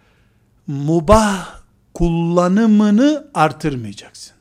mubah 0.68 1.62
kullanımını 1.94 3.28
artırmayacaksın. 3.34 4.34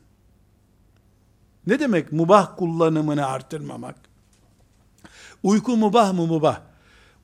Ne 1.67 1.79
demek 1.79 2.11
mubah 2.11 2.57
kullanımını 2.57 3.25
artırmamak? 3.25 3.95
Uyku 5.43 5.77
mubah 5.77 6.13
mı 6.13 6.27
mubah? 6.27 6.61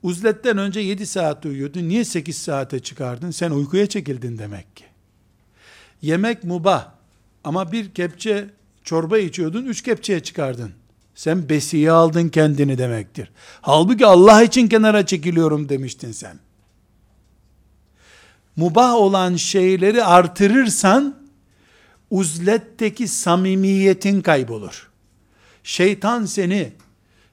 Uzletten 0.02 0.58
önce 0.58 0.80
7 0.80 1.06
saat 1.06 1.46
uyuyordun. 1.46 1.88
Niye 1.88 2.04
8 2.04 2.38
saate 2.38 2.80
çıkardın? 2.80 3.30
Sen 3.30 3.50
uykuya 3.50 3.86
çekildin 3.86 4.38
demek 4.38 4.76
ki. 4.76 4.84
Yemek 6.02 6.44
mubah. 6.44 6.92
Ama 7.44 7.72
bir 7.72 7.94
kepçe 7.94 8.50
çorba 8.84 9.18
içiyordun, 9.18 9.64
üç 9.64 9.82
kepçeye 9.82 10.20
çıkardın. 10.22 10.72
Sen 11.18 11.48
besiye 11.48 11.90
aldın 11.90 12.28
kendini 12.28 12.78
demektir. 12.78 13.30
Halbuki 13.60 14.06
Allah 14.06 14.42
için 14.42 14.68
kenara 14.68 15.06
çekiliyorum 15.06 15.68
demiştin 15.68 16.12
sen. 16.12 16.38
Mubah 18.56 18.94
olan 18.94 19.36
şeyleri 19.36 20.04
artırırsan, 20.04 21.14
uzletteki 22.10 23.08
samimiyetin 23.08 24.20
kaybolur. 24.20 24.90
Şeytan 25.62 26.24
seni 26.24 26.72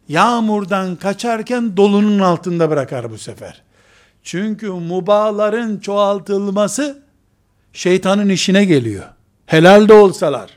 yağmurdan 0.10 0.95
kaçarken 0.95 1.78
dolunun 1.78 2.19
altında 2.19 2.69
bırakar 2.69 3.12
bu 3.12 3.17
sefer. 3.17 3.62
Çünkü 4.24 4.69
mubahların 4.69 5.80
çoğaltılması 5.80 7.04
şeytanın 7.74 8.30
işine 8.30 8.65
geliyor. 8.65 9.06
Helal 9.45 9.88
de 9.88 9.93
olsalar, 9.93 10.50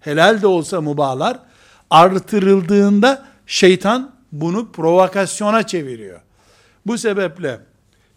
helal 0.00 0.42
de 0.42 0.46
olsa 0.46 0.80
mubahlar, 0.80 1.46
artırıldığında 1.90 3.26
şeytan 3.46 4.12
bunu 4.32 4.72
provokasyona 4.72 5.66
çeviriyor. 5.66 6.20
Bu 6.86 6.98
sebeple 6.98 7.60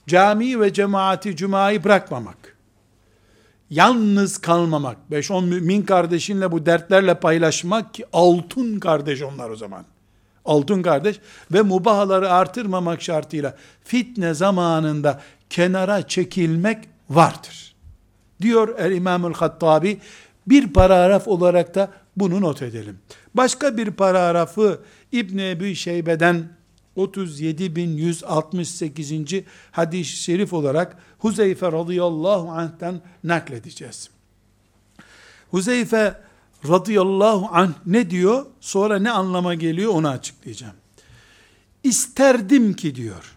cami 0.08 0.60
ve 0.60 0.74
cemaati 0.74 1.36
cumayı 1.36 1.84
bırakmamak, 1.84 2.58
yalnız 3.70 4.38
kalmamak, 4.38 4.98
5-10 5.12 5.46
mümin 5.46 5.82
kardeşinle 5.82 6.52
bu 6.52 6.66
dertlerle 6.66 7.20
paylaşmak 7.20 7.94
ki 7.94 8.06
altın 8.14 8.80
kardeş 8.80 9.22
onlar 9.22 9.50
o 9.50 9.56
zaman. 9.56 9.86
Altın 10.46 10.82
kardeş 10.82 11.20
ve 11.54 11.62
mubahaları 11.62 12.32
artırmamak 12.32 13.02
şartıyla 13.02 13.56
fitne 13.84 14.34
zamanında 14.34 15.22
kenara 15.50 16.08
çekilmek 16.08 16.78
vardır. 17.10 17.76
Diyor 18.42 18.76
el 18.80 18.92
İmamül 18.92 19.34
Hattabi 19.34 20.00
bir 20.48 20.74
paragraf 20.74 21.28
olarak 21.28 21.76
da 21.76 21.90
bunu 22.18 22.42
not 22.42 22.62
edelim. 22.62 23.00
Başka 23.40 23.78
bir 23.78 23.92
paragrafı 23.92 24.82
İbn 25.12 25.38
Ebi 25.38 25.76
Şeybe'den 25.76 26.50
37.168. 26.98 29.44
hadis-i 29.72 30.16
şerif 30.16 30.54
olarak 30.54 30.98
Huzeyfe 31.20 31.72
radıyallahu 31.72 32.50
anh'ten 32.50 33.02
nakledeceğiz. 33.24 34.10
Huzeyfe 35.52 36.22
radıyallahu 36.68 37.50
anh 37.52 37.74
ne 37.86 38.10
diyor? 38.10 38.46
Sonra 38.60 39.00
ne 39.00 39.12
anlama 39.12 39.54
geliyor 39.54 39.94
onu 39.94 40.10
açıklayacağım. 40.10 40.76
İsterdim 41.84 42.74
ki 42.74 42.96
diyor. 42.96 43.36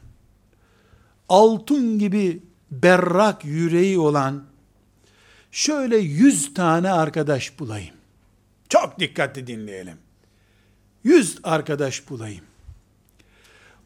Altın 1.28 1.98
gibi 1.98 2.42
berrak 2.70 3.44
yüreği 3.44 3.98
olan 3.98 4.44
şöyle 5.52 5.96
yüz 5.96 6.54
tane 6.54 6.90
arkadaş 6.90 7.58
bulayım. 7.58 7.94
Çok 8.72 8.98
dikkatli 8.98 9.46
dinleyelim. 9.46 9.96
Yüz 11.04 11.38
arkadaş 11.42 12.10
bulayım. 12.10 12.44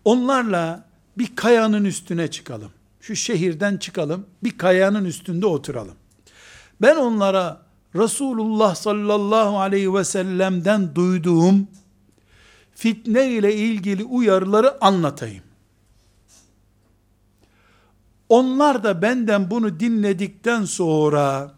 Onlarla 0.04 0.84
bir 1.18 1.36
kayanın 1.36 1.84
üstüne 1.84 2.30
çıkalım. 2.30 2.70
Şu 3.00 3.16
şehirden 3.16 3.76
çıkalım, 3.76 4.26
bir 4.44 4.58
kayanın 4.58 5.04
üstünde 5.04 5.46
oturalım. 5.46 5.94
Ben 6.80 6.96
onlara 6.96 7.62
Resulullah 7.96 8.74
sallallahu 8.74 9.58
aleyhi 9.58 9.94
ve 9.94 10.04
sellem'den 10.04 10.94
duyduğum 10.94 11.68
fitne 12.74 13.30
ile 13.30 13.54
ilgili 13.54 14.04
uyarıları 14.04 14.84
anlatayım. 14.84 15.44
Onlar 18.28 18.84
da 18.84 19.02
benden 19.02 19.50
bunu 19.50 19.80
dinledikten 19.80 20.64
sonra 20.64 21.54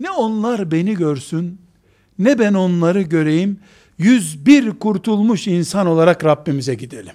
ne 0.00 0.10
onlar 0.10 0.70
beni 0.70 0.94
görsün 0.94 1.65
ne 2.18 2.38
ben 2.38 2.54
onları 2.54 3.02
göreyim. 3.02 3.60
101 3.98 4.70
kurtulmuş 4.70 5.46
insan 5.46 5.86
olarak 5.86 6.24
Rabbimize 6.24 6.74
gidelim. 6.74 7.14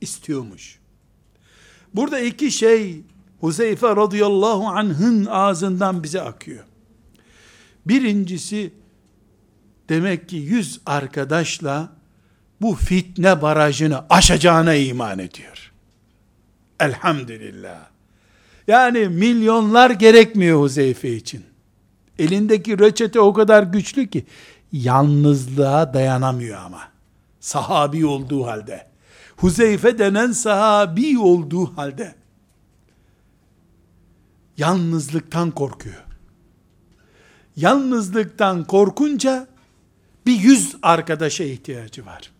İstiyormuş. 0.00 0.78
Burada 1.94 2.20
iki 2.20 2.50
şey 2.50 3.00
Huzeyfe 3.40 3.86
radıyallahu 3.86 4.66
anh'ın 4.66 5.26
ağzından 5.26 6.02
bize 6.02 6.20
akıyor. 6.20 6.64
Birincisi 7.86 8.72
demek 9.88 10.28
ki 10.28 10.36
yüz 10.36 10.80
arkadaşla 10.86 11.92
bu 12.60 12.74
fitne 12.74 13.42
barajını 13.42 14.04
aşacağına 14.10 14.74
iman 14.74 15.18
ediyor. 15.18 15.72
Elhamdülillah. 16.80 17.95
Yani 18.66 19.08
milyonlar 19.08 19.90
gerekmiyor 19.90 20.60
Huzeyfe 20.60 21.12
için. 21.12 21.44
Elindeki 22.18 22.78
reçete 22.78 23.20
o 23.20 23.32
kadar 23.32 23.62
güçlü 23.62 24.06
ki 24.06 24.26
yalnızlığa 24.72 25.94
dayanamıyor 25.94 26.58
ama. 26.58 26.82
Sahabi 27.40 28.06
olduğu 28.06 28.46
halde. 28.46 28.86
Huzeyfe 29.36 29.98
denen 29.98 30.32
sahabi 30.32 31.18
olduğu 31.18 31.76
halde 31.76 32.14
yalnızlıktan 34.56 35.50
korkuyor. 35.50 36.04
Yalnızlıktan 37.56 38.64
korkunca 38.64 39.46
bir 40.26 40.40
yüz 40.40 40.76
arkadaşa 40.82 41.44
ihtiyacı 41.44 42.06
var. 42.06 42.30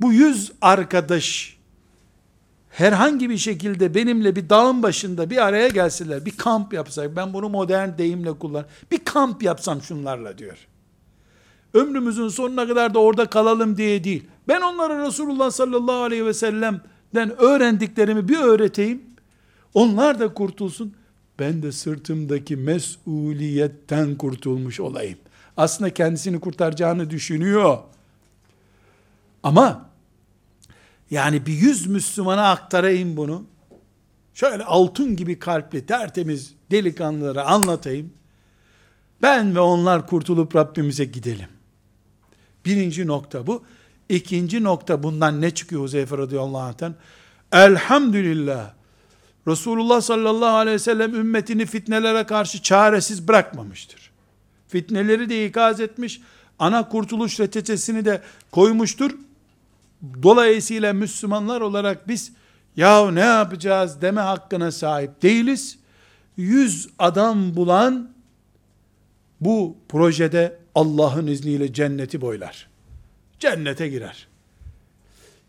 Bu 0.00 0.12
yüz 0.12 0.52
arkadaş 0.60 1.56
herhangi 2.70 3.30
bir 3.30 3.38
şekilde 3.38 3.94
benimle 3.94 4.36
bir 4.36 4.48
dağın 4.48 4.82
başında 4.82 5.30
bir 5.30 5.46
araya 5.46 5.68
gelseler, 5.68 6.26
bir 6.26 6.36
kamp 6.36 6.72
yapsak, 6.72 7.16
ben 7.16 7.32
bunu 7.32 7.48
modern 7.48 7.98
deyimle 7.98 8.32
kullan, 8.32 8.64
bir 8.90 8.98
kamp 8.98 9.42
yapsam 9.42 9.82
şunlarla 9.82 10.38
diyor. 10.38 10.66
Ömrümüzün 11.74 12.28
sonuna 12.28 12.68
kadar 12.68 12.94
da 12.94 12.98
orada 12.98 13.26
kalalım 13.26 13.76
diye 13.76 14.04
değil. 14.04 14.24
Ben 14.48 14.60
onlara 14.60 15.06
Resulullah 15.06 15.50
sallallahu 15.50 16.02
aleyhi 16.02 16.26
ve 16.26 16.34
sellem'den 16.34 17.40
öğrendiklerimi 17.40 18.28
bir 18.28 18.38
öğreteyim. 18.38 19.02
Onlar 19.74 20.20
da 20.20 20.34
kurtulsun. 20.34 20.94
Ben 21.38 21.62
de 21.62 21.72
sırtımdaki 21.72 22.56
mesuliyetten 22.56 24.14
kurtulmuş 24.14 24.80
olayım. 24.80 25.18
Aslında 25.56 25.94
kendisini 25.94 26.40
kurtaracağını 26.40 27.10
düşünüyor. 27.10 27.78
Ama 29.42 29.89
yani 31.10 31.46
bir 31.46 31.52
yüz 31.52 31.86
Müslümana 31.86 32.50
aktarayım 32.50 33.16
bunu. 33.16 33.44
Şöyle 34.34 34.64
altın 34.64 35.16
gibi 35.16 35.38
kalpli, 35.38 35.86
tertemiz 35.86 36.54
delikanlılara 36.70 37.44
anlatayım. 37.44 38.12
Ben 39.22 39.54
ve 39.54 39.60
onlar 39.60 40.06
kurtulup 40.06 40.56
Rabbimize 40.56 41.04
gidelim. 41.04 41.48
Birinci 42.64 43.06
nokta 43.06 43.46
bu. 43.46 43.64
İkinci 44.08 44.62
nokta 44.62 45.02
bundan 45.02 45.40
ne 45.40 45.50
çıkıyor 45.50 45.82
Huzeyfe 45.82 46.18
radıyallahu 46.18 46.58
anh'tan? 46.58 46.94
Elhamdülillah. 47.52 48.72
Resulullah 49.48 50.00
sallallahu 50.00 50.56
aleyhi 50.56 50.74
ve 50.74 50.78
sellem 50.78 51.14
ümmetini 51.14 51.66
fitnelere 51.66 52.24
karşı 52.24 52.62
çaresiz 52.62 53.28
bırakmamıştır. 53.28 54.10
Fitneleri 54.68 55.28
de 55.28 55.46
ikaz 55.46 55.80
etmiş, 55.80 56.20
ana 56.58 56.88
kurtuluş 56.88 57.40
reçetesini 57.40 58.04
de 58.04 58.22
koymuştur. 58.50 59.10
Dolayısıyla 60.22 60.92
Müslümanlar 60.92 61.60
olarak 61.60 62.08
biz 62.08 62.32
ya 62.76 63.10
ne 63.10 63.20
yapacağız 63.20 64.02
deme 64.02 64.20
hakkına 64.20 64.72
sahip 64.72 65.22
değiliz. 65.22 65.78
Yüz 66.36 66.88
adam 66.98 67.56
bulan 67.56 68.12
bu 69.40 69.76
projede 69.88 70.58
Allah'ın 70.74 71.26
izniyle 71.26 71.72
cenneti 71.72 72.20
boylar. 72.20 72.68
Cennete 73.38 73.88
girer. 73.88 74.28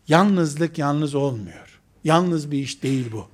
Yalnızlık 0.08 0.78
yalnız 0.78 1.14
olmuyor. 1.14 1.80
Yalnız 2.04 2.50
bir 2.50 2.58
iş 2.58 2.82
değil 2.82 3.12
bu. 3.12 3.28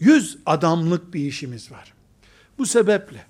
Yüz 0.00 0.38
adamlık 0.46 1.14
bir 1.14 1.20
işimiz 1.20 1.72
var. 1.72 1.92
Bu 2.58 2.66
sebeple 2.66 3.26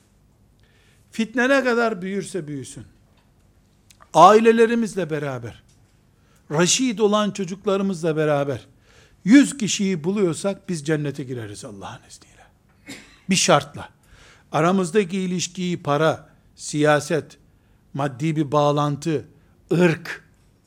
fitne 1.11 1.49
ne 1.49 1.65
kadar 1.65 2.03
büyürse 2.03 2.47
büyüsün, 2.47 2.85
ailelerimizle 4.15 5.11
beraber, 5.11 5.63
raşid 6.51 6.99
olan 6.99 7.31
çocuklarımızla 7.31 8.17
beraber, 8.17 8.67
yüz 9.25 9.59
kişiyi 9.59 10.05
buluyorsak 10.05 10.69
biz 10.69 10.87
cennete 10.87 11.25
gireriz 11.25 11.65
Allah'ın 11.65 12.01
izniyle. 12.09 12.47
Bir 13.31 13.37
şartla. 13.37 13.89
Aramızdaki 14.53 15.19
ilişkiyi 15.19 15.83
para, 15.83 16.29
siyaset, 16.55 17.39
maddi 17.95 18.37
bir 18.37 18.53
bağlantı, 18.53 19.25
ırk 19.73 20.25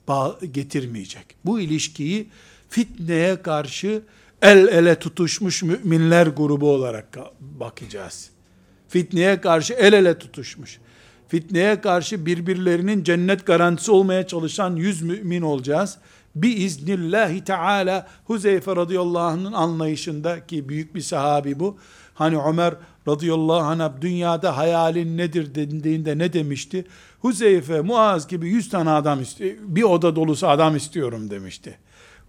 bağ 0.08 0.40
getirmeyecek. 0.52 1.26
Bu 1.46 1.60
ilişkiyi 1.60 2.30
fitneye 2.70 3.42
karşı 3.42 4.02
el 4.42 4.68
ele 4.68 5.00
tutuşmuş 5.00 5.64
müminler 5.64 6.28
grubu 6.28 6.72
olarak 6.72 7.18
bakacağız. 7.40 8.30
Fitneye 8.88 9.42
karşı 9.42 9.74
el 9.74 9.94
ele 9.94 10.20
tutuşmuş. 10.20 10.80
Fitneye 11.30 11.82
karşı 11.82 12.26
birbirlerinin 12.26 13.04
cennet 13.04 13.46
garantisi 13.46 13.92
olmaya 13.92 14.28
çalışan 14.28 14.76
yüz 14.76 15.02
mümin 15.02 15.42
olacağız. 15.42 15.98
Bi 16.36 16.50
iznillahi 16.50 17.44
teala 17.44 18.08
Huzeyfe 18.26 18.76
radıyallahu 18.76 19.24
anh'ın 19.24 19.54
anlayışında 19.54 20.48
ki 20.48 20.70
büyük 20.70 20.96
bir 20.96 21.02
sahabi 21.02 21.60
bu. 21.60 21.78
Hani 22.14 22.38
Ömer 22.38 22.74
radıyallahu 23.08 23.60
anh 23.60 24.02
dünyada 24.02 24.58
hayalin 24.58 25.18
nedir 25.18 25.56
dediğinde 25.56 26.18
ne 26.18 26.34
demişti? 26.34 26.86
Huzeyfe, 27.20 27.82
Muaz 27.82 28.28
gibi 28.28 28.50
yüz 28.50 28.70
tane 28.70 28.90
adam 28.90 29.22
istiyor, 29.22 29.56
bir 29.62 29.84
oda 29.84 30.16
dolusu 30.16 30.48
adam 30.48 30.76
istiyorum 30.76 31.30
demişti. 31.30 31.78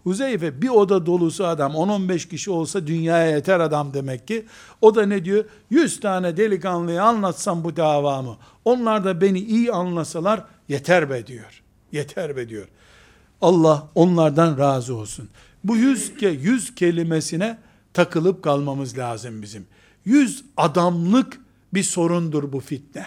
Huzeyfe 0.04 0.62
bir 0.62 0.68
oda 0.68 1.06
dolusu 1.06 1.46
adam 1.46 1.72
10-15 1.72 2.28
kişi 2.28 2.50
olsa 2.50 2.86
dünyaya 2.86 3.30
yeter 3.30 3.60
adam 3.60 3.94
demek 3.94 4.28
ki. 4.28 4.46
O 4.80 4.94
da 4.94 5.06
ne 5.06 5.24
diyor? 5.24 5.44
100 5.70 6.00
tane 6.00 6.36
delikanlıyı 6.36 7.02
anlatsam 7.02 7.64
bu 7.64 7.76
davamı. 7.76 8.36
Onlar 8.64 9.04
da 9.04 9.20
beni 9.20 9.38
iyi 9.38 9.72
anlasalar 9.72 10.44
yeter 10.68 11.10
be 11.10 11.26
diyor. 11.26 11.62
Yeter 11.92 12.36
be 12.36 12.48
diyor. 12.48 12.68
Allah 13.40 13.88
onlardan 13.94 14.58
razı 14.58 14.96
olsun. 14.96 15.28
Bu 15.64 15.76
yüz, 15.76 16.16
ke, 16.16 16.28
yüz 16.28 16.74
kelimesine 16.74 17.58
takılıp 17.92 18.42
kalmamız 18.42 18.98
lazım 18.98 19.42
bizim. 19.42 19.66
Yüz 20.04 20.44
adamlık 20.56 21.40
bir 21.74 21.82
sorundur 21.82 22.52
bu 22.52 22.60
fitne. 22.60 23.06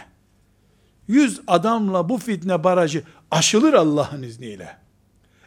Yüz 1.07 1.41
adamla 1.47 2.09
bu 2.09 2.17
fitne 2.17 2.63
barajı 2.63 3.03
aşılır 3.31 3.73
Allah'ın 3.73 4.23
izniyle. 4.23 4.82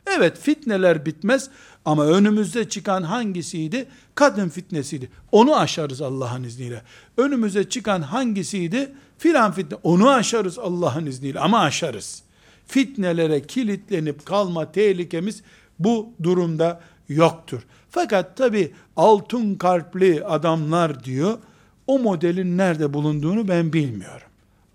Evet 0.07 0.39
fitneler 0.39 1.07
bitmez 1.07 1.51
ama 1.85 2.07
önümüzde 2.07 2.69
çıkan 2.69 3.03
hangisiydi? 3.03 3.89
Kadın 4.15 4.49
fitnesiydi. 4.49 5.11
Onu 5.33 5.57
aşarız 5.57 6.03
Allah'ın 6.03 6.45
izniyle. 6.45 6.83
Önümüze 7.17 7.69
çıkan 7.69 8.03
hangisiydi? 8.03 8.93
Filan 9.19 9.53
fitne. 9.53 9.79
Onu 9.83 10.11
aşarız 10.11 10.59
Allah'ın 10.59 11.07
izniyle 11.07 11.41
ama 11.41 11.61
aşarız. 11.61 12.23
Fitnelere 12.67 13.43
kilitlenip 13.43 14.27
kalma 14.27 14.73
tehlikemiz 14.73 15.43
bu 15.79 16.09
durumda 16.23 16.81
yoktur. 17.09 17.63
Fakat 17.91 18.37
tabi 18.37 18.73
altın 18.97 19.55
kalpli 19.55 20.25
adamlar 20.25 21.05
diyor, 21.05 21.39
o 21.87 21.99
modelin 21.99 22.59
nerede 22.59 22.95
bulunduğunu 22.95 23.49
ben 23.49 23.73
bilmiyorum. 23.73 24.27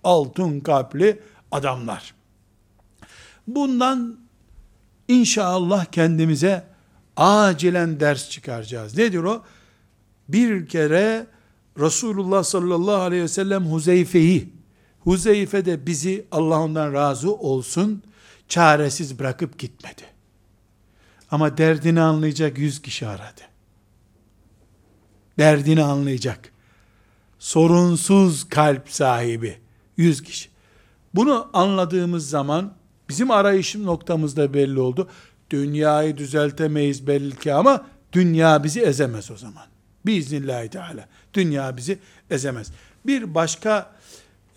Altın 0.03 0.59
kalpli 0.59 1.19
adamlar. 1.51 2.13
Bundan 3.47 4.20
İnşallah 5.07 5.85
kendimize 5.85 6.63
acilen 7.17 7.99
ders 7.99 8.29
çıkaracağız. 8.29 8.97
Nedir 8.97 9.23
o? 9.23 9.43
Bir 10.29 10.67
kere 10.67 11.27
Resulullah 11.79 12.43
sallallahu 12.43 13.01
aleyhi 13.01 13.23
ve 13.23 13.27
sellem 13.27 13.65
Huzeyfe'yi, 13.65 14.53
Huzeyfe 14.99 15.65
de 15.65 15.85
bizi 15.85 16.25
Allah 16.31 16.59
ondan 16.59 16.93
razı 16.93 17.33
olsun 17.33 18.03
çaresiz 18.47 19.19
bırakıp 19.19 19.59
gitmedi. 19.59 20.01
Ama 21.31 21.57
derdini 21.57 22.01
anlayacak 22.01 22.57
yüz 22.57 22.81
kişi 22.81 23.07
aradı. 23.07 23.41
Derdini 25.37 25.83
anlayacak. 25.83 26.51
Sorunsuz 27.39 28.49
kalp 28.49 28.89
sahibi 28.89 29.57
yüz 29.97 30.23
kişi. 30.23 30.49
Bunu 31.15 31.49
anladığımız 31.53 32.29
zaman 32.29 32.73
bizim 33.11 33.31
arayışım 33.31 33.85
noktamızda 33.85 34.53
belli 34.53 34.79
oldu. 34.79 35.07
Dünyayı 35.49 36.17
düzeltemeyiz 36.17 37.07
belki 37.07 37.53
ama 37.53 37.85
dünya 38.13 38.63
bizi 38.63 38.81
ezemez 38.81 39.31
o 39.31 39.37
zaman. 39.37 39.63
Biiznillahü 40.05 40.69
Teala. 40.69 41.07
Dünya 41.33 41.77
bizi 41.77 41.99
ezemez. 42.29 42.71
Bir 43.05 43.35
başka 43.35 43.91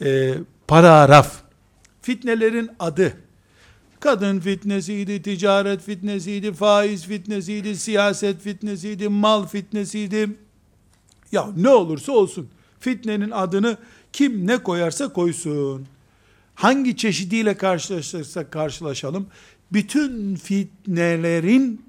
e, 0.03 0.35
paragraf. 0.69 1.43
Fitnelerin 2.03 2.71
adı. 2.79 3.13
Kadın 4.01 4.41
fitnesiydi, 4.41 5.23
ticaret 5.23 5.83
fitnesiydi, 5.83 6.53
faiz 6.53 7.07
fitnesiydi, 7.07 7.77
siyaset 7.77 8.41
fitnesiydi, 8.41 9.09
mal 9.09 9.47
fitnesiydi. 9.47 10.29
Ya 11.33 11.49
ne 11.57 11.69
olursa 11.69 12.13
olsun 12.13 12.49
fitnenin 12.81 13.31
adını 13.31 13.77
kim 14.13 14.47
ne 14.47 14.59
koyarsa 14.59 15.13
koysun. 15.13 15.87
Hangi 16.55 16.97
çeşidiyle 16.97 17.57
karşılaşırsak 17.57 18.53
karşılaşalım. 18.53 19.27
Bütün 19.73 20.35
fitnelerin 20.35 21.85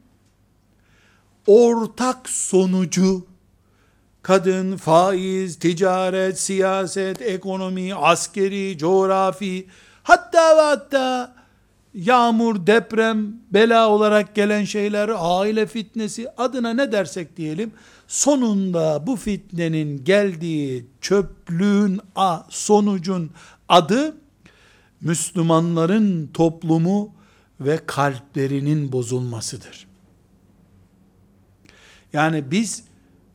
ortak 1.48 2.30
sonucu 2.30 3.26
kadın, 4.22 4.78
faiz, 4.78 5.60
ticaret, 5.60 6.40
siyaset, 6.40 7.22
ekonomi, 7.22 7.96
askeri, 7.96 8.78
coğrafi, 8.78 9.68
hatta 10.04 10.58
ve 10.58 10.62
hatta 10.62 11.36
yağmur, 11.94 12.68
deprem, 12.68 13.34
bela 13.52 13.90
olarak 13.90 14.36
gelen 14.36 14.64
şeyler, 14.64 15.12
aile 15.18 15.66
fitnesi, 15.66 16.28
adına 16.38 16.74
ne 16.74 16.92
dersek 16.92 17.38
diyelim, 17.38 17.72
sonunda 18.08 19.04
bu 19.08 19.16
fitnenin 19.16 20.04
geldiği 20.04 20.86
çöplüğün, 21.02 22.00
a, 22.16 22.40
sonucun 22.50 23.32
adı, 23.70 24.18
Müslümanların 25.02 26.30
toplumu 26.34 27.14
ve 27.60 27.80
kalplerinin 27.86 28.92
bozulmasıdır. 28.92 29.88
Yani 32.14 32.52
biz, 32.52 32.84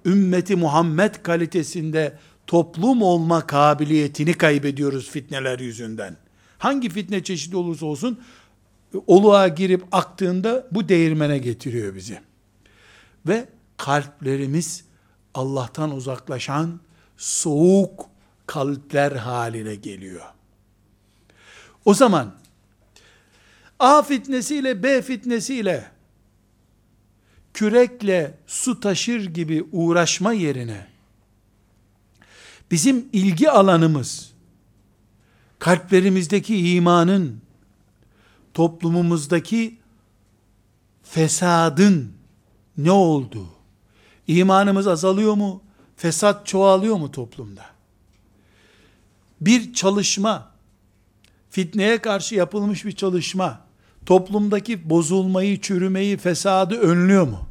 ümmeti 0.05 0.57
Muhammed 0.57 1.15
kalitesinde 1.15 2.19
toplum 2.47 3.03
olma 3.03 3.47
kabiliyetini 3.47 4.35
kaybediyoruz 4.35 5.11
fitneler 5.11 5.59
yüzünden. 5.59 6.17
Hangi 6.59 6.89
fitne 6.89 7.25
çeşidi 7.25 7.57
olursa 7.57 7.87
olsun 7.87 8.21
oluğa 9.07 9.49
girip 9.49 9.85
aktığında 9.93 10.67
bu 10.71 10.89
değirmene 10.89 11.39
getiriyor 11.39 11.95
bizi. 11.95 12.21
Ve 13.27 13.49
kalplerimiz 13.77 14.85
Allah'tan 15.35 15.95
uzaklaşan 15.95 16.81
soğuk 17.17 18.07
kalpler 18.47 19.13
haline 19.13 19.75
geliyor. 19.75 20.23
O 21.85 21.95
zaman 21.95 22.35
A 23.79 24.03
fitnesiyle 24.03 24.83
B 24.83 25.03
fitnesiyle 25.03 25.91
kürekle 27.55 28.39
su 28.47 28.81
taşır 28.81 29.25
gibi 29.25 29.65
uğraşma 29.73 30.33
yerine 30.33 30.87
bizim 32.71 33.09
ilgi 33.13 33.51
alanımız 33.51 34.33
kalplerimizdeki 35.59 36.75
imanın 36.75 37.41
toplumumuzdaki 38.55 39.79
fesadın 41.03 42.13
ne 42.77 42.91
olduğu, 42.91 43.49
imanımız 44.27 44.87
azalıyor 44.87 45.35
mu, 45.35 45.63
fesat 45.97 46.47
çoğalıyor 46.47 46.97
mu 46.97 47.11
toplumda? 47.11 47.67
Bir 49.41 49.73
çalışma, 49.73 50.50
fitneye 51.51 51.99
karşı 51.99 52.35
yapılmış 52.35 52.85
bir 52.85 52.93
çalışma, 52.93 53.61
toplumdaki 54.07 54.91
bozulmayı, 54.91 55.61
çürümeyi, 55.61 56.17
fesadı 56.17 56.75
önlüyor 56.75 57.27
mu? 57.29 57.49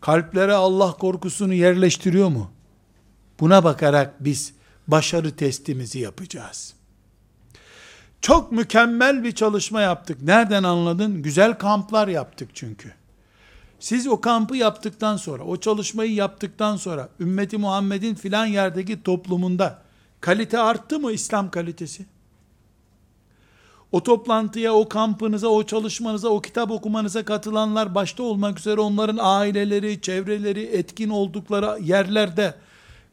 Kalplere 0.00 0.52
Allah 0.52 0.92
korkusunu 0.92 1.54
yerleştiriyor 1.54 2.28
mu? 2.28 2.50
Buna 3.40 3.64
bakarak 3.64 4.24
biz 4.24 4.54
başarı 4.88 5.36
testimizi 5.36 5.98
yapacağız. 5.98 6.74
Çok 8.20 8.52
mükemmel 8.52 9.24
bir 9.24 9.32
çalışma 9.32 9.80
yaptık. 9.80 10.22
Nereden 10.22 10.62
anladın? 10.62 11.22
Güzel 11.22 11.58
kamplar 11.58 12.08
yaptık 12.08 12.50
çünkü. 12.54 12.92
Siz 13.80 14.06
o 14.06 14.20
kampı 14.20 14.56
yaptıktan 14.56 15.16
sonra, 15.16 15.42
o 15.42 15.56
çalışmayı 15.56 16.14
yaptıktan 16.14 16.76
sonra, 16.76 17.08
ümmeti 17.20 17.58
Muhammed'in 17.58 18.14
filan 18.14 18.46
yerdeki 18.46 19.02
toplumunda 19.02 19.82
kalite 20.20 20.58
arttı 20.58 21.00
mı 21.00 21.12
İslam 21.12 21.50
kalitesi? 21.50 22.06
O 23.92 24.02
toplantıya, 24.02 24.74
o 24.74 24.88
kampınıza, 24.88 25.48
o 25.48 25.66
çalışmanıza, 25.66 26.28
o 26.28 26.40
kitap 26.40 26.70
okumanıza 26.70 27.24
katılanlar 27.24 27.94
başta 27.94 28.22
olmak 28.22 28.58
üzere 28.58 28.80
onların 28.80 29.18
aileleri, 29.20 30.00
çevreleri, 30.00 30.62
etkin 30.62 31.08
oldukları 31.08 31.82
yerlerde 31.82 32.54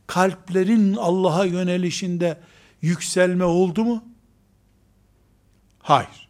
kalplerin 0.08 0.96
Allah'a 0.96 1.46
yönelişinde 1.46 2.38
yükselme 2.82 3.44
oldu 3.44 3.84
mu? 3.84 4.04
Hayır. 5.80 6.30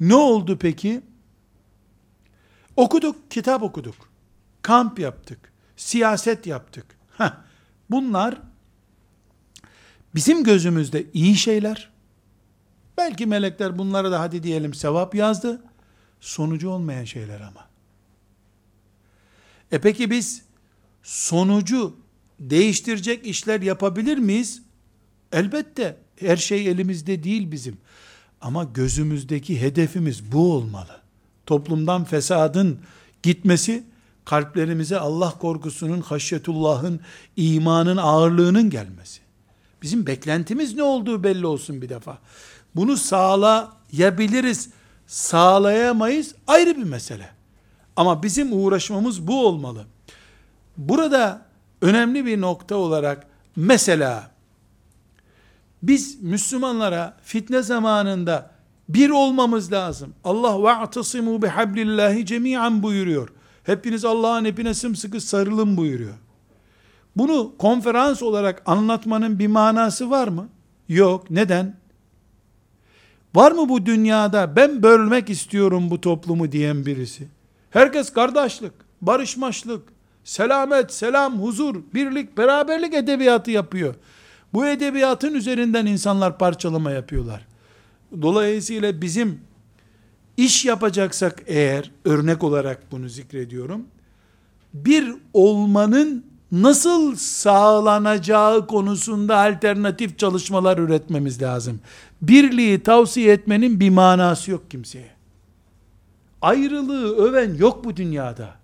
Ne 0.00 0.14
oldu 0.14 0.58
peki? 0.60 1.00
Okuduk, 2.76 3.30
kitap 3.30 3.62
okuduk. 3.62 3.94
Kamp 4.62 4.98
yaptık. 4.98 5.52
Siyaset 5.76 6.46
yaptık. 6.46 6.86
Heh, 7.18 7.32
bunlar 7.90 8.40
bizim 10.14 10.44
gözümüzde 10.44 11.06
iyi 11.12 11.36
şeyler. 11.36 11.89
Belki 13.00 13.26
melekler 13.26 13.78
bunlara 13.78 14.10
da 14.10 14.20
hadi 14.20 14.42
diyelim 14.42 14.74
sevap 14.74 15.14
yazdı. 15.14 15.62
Sonucu 16.20 16.68
olmayan 16.70 17.04
şeyler 17.04 17.40
ama. 17.40 17.68
E 19.72 19.78
peki 19.80 20.10
biz 20.10 20.42
sonucu 21.02 21.96
değiştirecek 22.40 23.26
işler 23.26 23.60
yapabilir 23.60 24.18
miyiz? 24.18 24.62
Elbette 25.32 25.96
her 26.16 26.36
şey 26.36 26.68
elimizde 26.68 27.22
değil 27.24 27.52
bizim. 27.52 27.78
Ama 28.40 28.64
gözümüzdeki 28.64 29.60
hedefimiz 29.60 30.32
bu 30.32 30.52
olmalı. 30.52 31.00
Toplumdan 31.46 32.04
fesadın 32.04 32.80
gitmesi, 33.22 33.84
kalplerimize 34.24 34.98
Allah 34.98 35.30
korkusunun, 35.38 36.00
haşyetullahın, 36.00 37.00
imanın 37.36 37.96
ağırlığının 37.96 38.70
gelmesi. 38.70 39.20
Bizim 39.82 40.06
beklentimiz 40.06 40.74
ne 40.74 40.82
olduğu 40.82 41.24
belli 41.24 41.46
olsun 41.46 41.82
bir 41.82 41.88
defa. 41.88 42.18
Bunu 42.76 42.96
sağlayabiliriz, 42.96 44.70
sağlayamayız 45.06 46.34
ayrı 46.46 46.76
bir 46.76 46.84
mesele. 46.84 47.30
Ama 47.96 48.22
bizim 48.22 48.52
uğraşmamız 48.52 49.26
bu 49.26 49.46
olmalı. 49.46 49.86
Burada 50.76 51.42
önemli 51.82 52.26
bir 52.26 52.40
nokta 52.40 52.76
olarak 52.76 53.26
mesela 53.56 54.30
biz 55.82 56.22
Müslümanlara 56.22 57.16
fitne 57.22 57.62
zamanında 57.62 58.50
bir 58.88 59.10
olmamız 59.10 59.72
lazım. 59.72 60.14
Allah 60.24 60.62
ve'tasimu 60.62 61.42
bihablillahi 61.42 62.26
cemi'an 62.26 62.82
buyuruyor. 62.82 63.28
Hepiniz 63.64 64.04
Allah'ın 64.04 64.44
ipine 64.44 64.74
sımsıkı 64.74 65.20
sarılın 65.20 65.76
buyuruyor. 65.76 66.14
Bunu 67.16 67.52
konferans 67.58 68.22
olarak 68.22 68.62
anlatmanın 68.66 69.38
bir 69.38 69.46
manası 69.46 70.10
var 70.10 70.28
mı? 70.28 70.48
Yok. 70.88 71.30
Neden? 71.30 71.79
Var 73.34 73.52
mı 73.52 73.68
bu 73.68 73.86
dünyada 73.86 74.56
ben 74.56 74.82
bölmek 74.82 75.30
istiyorum 75.30 75.90
bu 75.90 76.00
toplumu 76.00 76.52
diyen 76.52 76.86
birisi? 76.86 77.28
Herkes 77.70 78.12
kardeşlik, 78.12 78.72
barışmaşlık, 79.00 79.82
selamet, 80.24 80.92
selam, 80.92 81.42
huzur, 81.42 81.76
birlik, 81.94 82.38
beraberlik 82.38 82.94
edebiyatı 82.94 83.50
yapıyor. 83.50 83.94
Bu 84.52 84.66
edebiyatın 84.66 85.34
üzerinden 85.34 85.86
insanlar 85.86 86.38
parçalama 86.38 86.90
yapıyorlar. 86.90 87.46
Dolayısıyla 88.22 89.00
bizim 89.00 89.40
iş 90.36 90.64
yapacaksak 90.64 91.42
eğer, 91.46 91.90
örnek 92.04 92.44
olarak 92.44 92.92
bunu 92.92 93.08
zikrediyorum, 93.08 93.86
bir 94.74 95.14
olmanın 95.32 96.24
nasıl 96.52 97.16
sağlanacağı 97.16 98.66
konusunda 98.66 99.36
alternatif 99.38 100.18
çalışmalar 100.18 100.78
üretmemiz 100.78 101.42
lazım. 101.42 101.80
Birliği 102.22 102.82
tavsiye 102.82 103.32
etmenin 103.32 103.80
bir 103.80 103.90
manası 103.90 104.50
yok 104.50 104.70
kimseye. 104.70 105.10
Ayrılığı 106.42 107.16
öven 107.16 107.54
yok 107.54 107.84
bu 107.84 107.96
dünyada. 107.96 108.54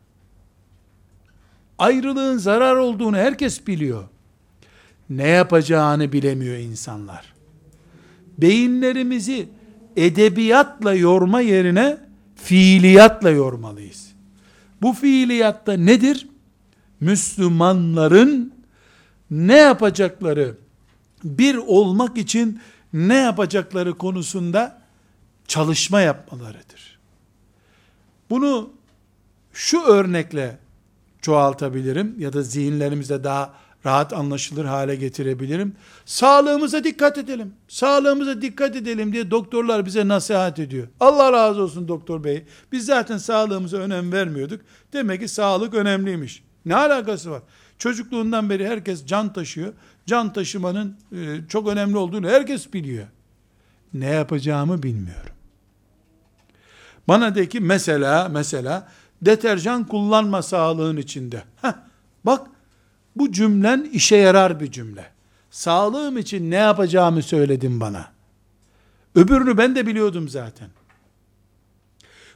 Ayrılığın 1.79 2.39
zarar 2.39 2.77
olduğunu 2.77 3.17
herkes 3.17 3.67
biliyor. 3.67 4.05
ne 5.11 5.29
yapacağını 5.29 6.13
bilemiyor 6.13 6.57
insanlar. 6.57 7.35
Beyinlerimizi 8.39 9.49
edebiyatla 9.97 10.95
yorma 10.95 11.41
yerine 11.41 11.99
fiiliyatla 12.37 13.31
yormalıyız. 13.31 14.13
Bu 14.83 14.93
fiiliyatta 14.93 15.73
nedir? 15.73 16.29
Müslümanların 17.01 18.53
ne 19.31 19.57
yapacakları, 19.57 20.57
bir 21.25 21.57
olmak 21.57 22.19
için 22.19 22.61
ne 22.93 23.15
yapacakları 23.15 23.95
konusunda 23.95 24.83
çalışma 25.49 26.01
yapmalarıdır. 26.01 26.99
Bunu 28.31 28.71
şu 29.53 29.81
örnekle 29.81 30.59
çoğaltabilirim 31.23 32.15
ya 32.19 32.33
da 32.33 32.43
zihinlerimizde 32.43 33.25
daha 33.25 33.55
rahat 33.87 34.13
anlaşılır 34.13 34.65
hale 34.65 34.97
getirebilirim. 34.97 35.77
Sağlığımıza 36.05 36.85
dikkat 36.85 37.19
edelim. 37.19 37.53
Sağlığımıza 37.69 38.43
dikkat 38.43 38.77
edelim 38.77 39.13
diye 39.13 39.31
doktorlar 39.31 39.87
bize 39.87 40.09
nasihat 40.09 40.59
ediyor. 40.59 40.89
Allah 41.01 41.33
razı 41.33 41.63
olsun 41.63 41.89
doktor 41.89 42.25
bey. 42.25 42.45
Biz 42.73 42.87
zaten 42.87 43.19
sağlığımıza 43.19 43.77
önem 43.77 44.13
vermiyorduk. 44.13 44.61
Demek 44.93 45.21
ki 45.21 45.29
sağlık 45.29 45.75
önemliymiş. 45.75 46.43
Ne 46.67 46.77
alakası 46.77 47.31
var? 47.31 47.43
Çocukluğundan 47.79 48.51
beri 48.51 48.69
herkes 48.69 49.07
can 49.07 49.33
taşıyor. 49.33 49.73
Can 50.07 50.33
taşımanın 50.33 50.97
e, 51.13 51.49
çok 51.49 51.69
önemli 51.69 51.97
olduğunu 51.97 52.29
herkes 52.29 52.73
biliyor. 52.73 53.07
Ne 53.95 54.07
yapacağımı 54.07 54.83
bilmiyorum. 54.83 55.33
Bana 57.09 57.35
de 57.35 57.49
ki 57.49 57.61
mesela 57.61 58.29
mesela 58.29 58.89
deterjan 59.23 59.85
kullanma 59.85 60.43
sağlığın 60.43 60.97
içinde. 60.97 61.43
Heh, 61.63 61.73
bak 62.25 62.47
bu 63.17 63.33
cümlen 63.33 63.91
işe 63.93 64.17
yarar 64.17 64.61
bir 64.61 64.73
cümle. 64.73 65.11
Sağlığım 65.51 66.19
için 66.19 66.51
ne 66.51 66.57
yapacağımı 66.57 67.23
söyledin 67.23 67.81
bana. 67.81 68.07
Öbürünü 69.15 69.59
ben 69.59 69.77
de 69.77 69.87
biliyordum 69.87 70.29
zaten. 70.29 70.69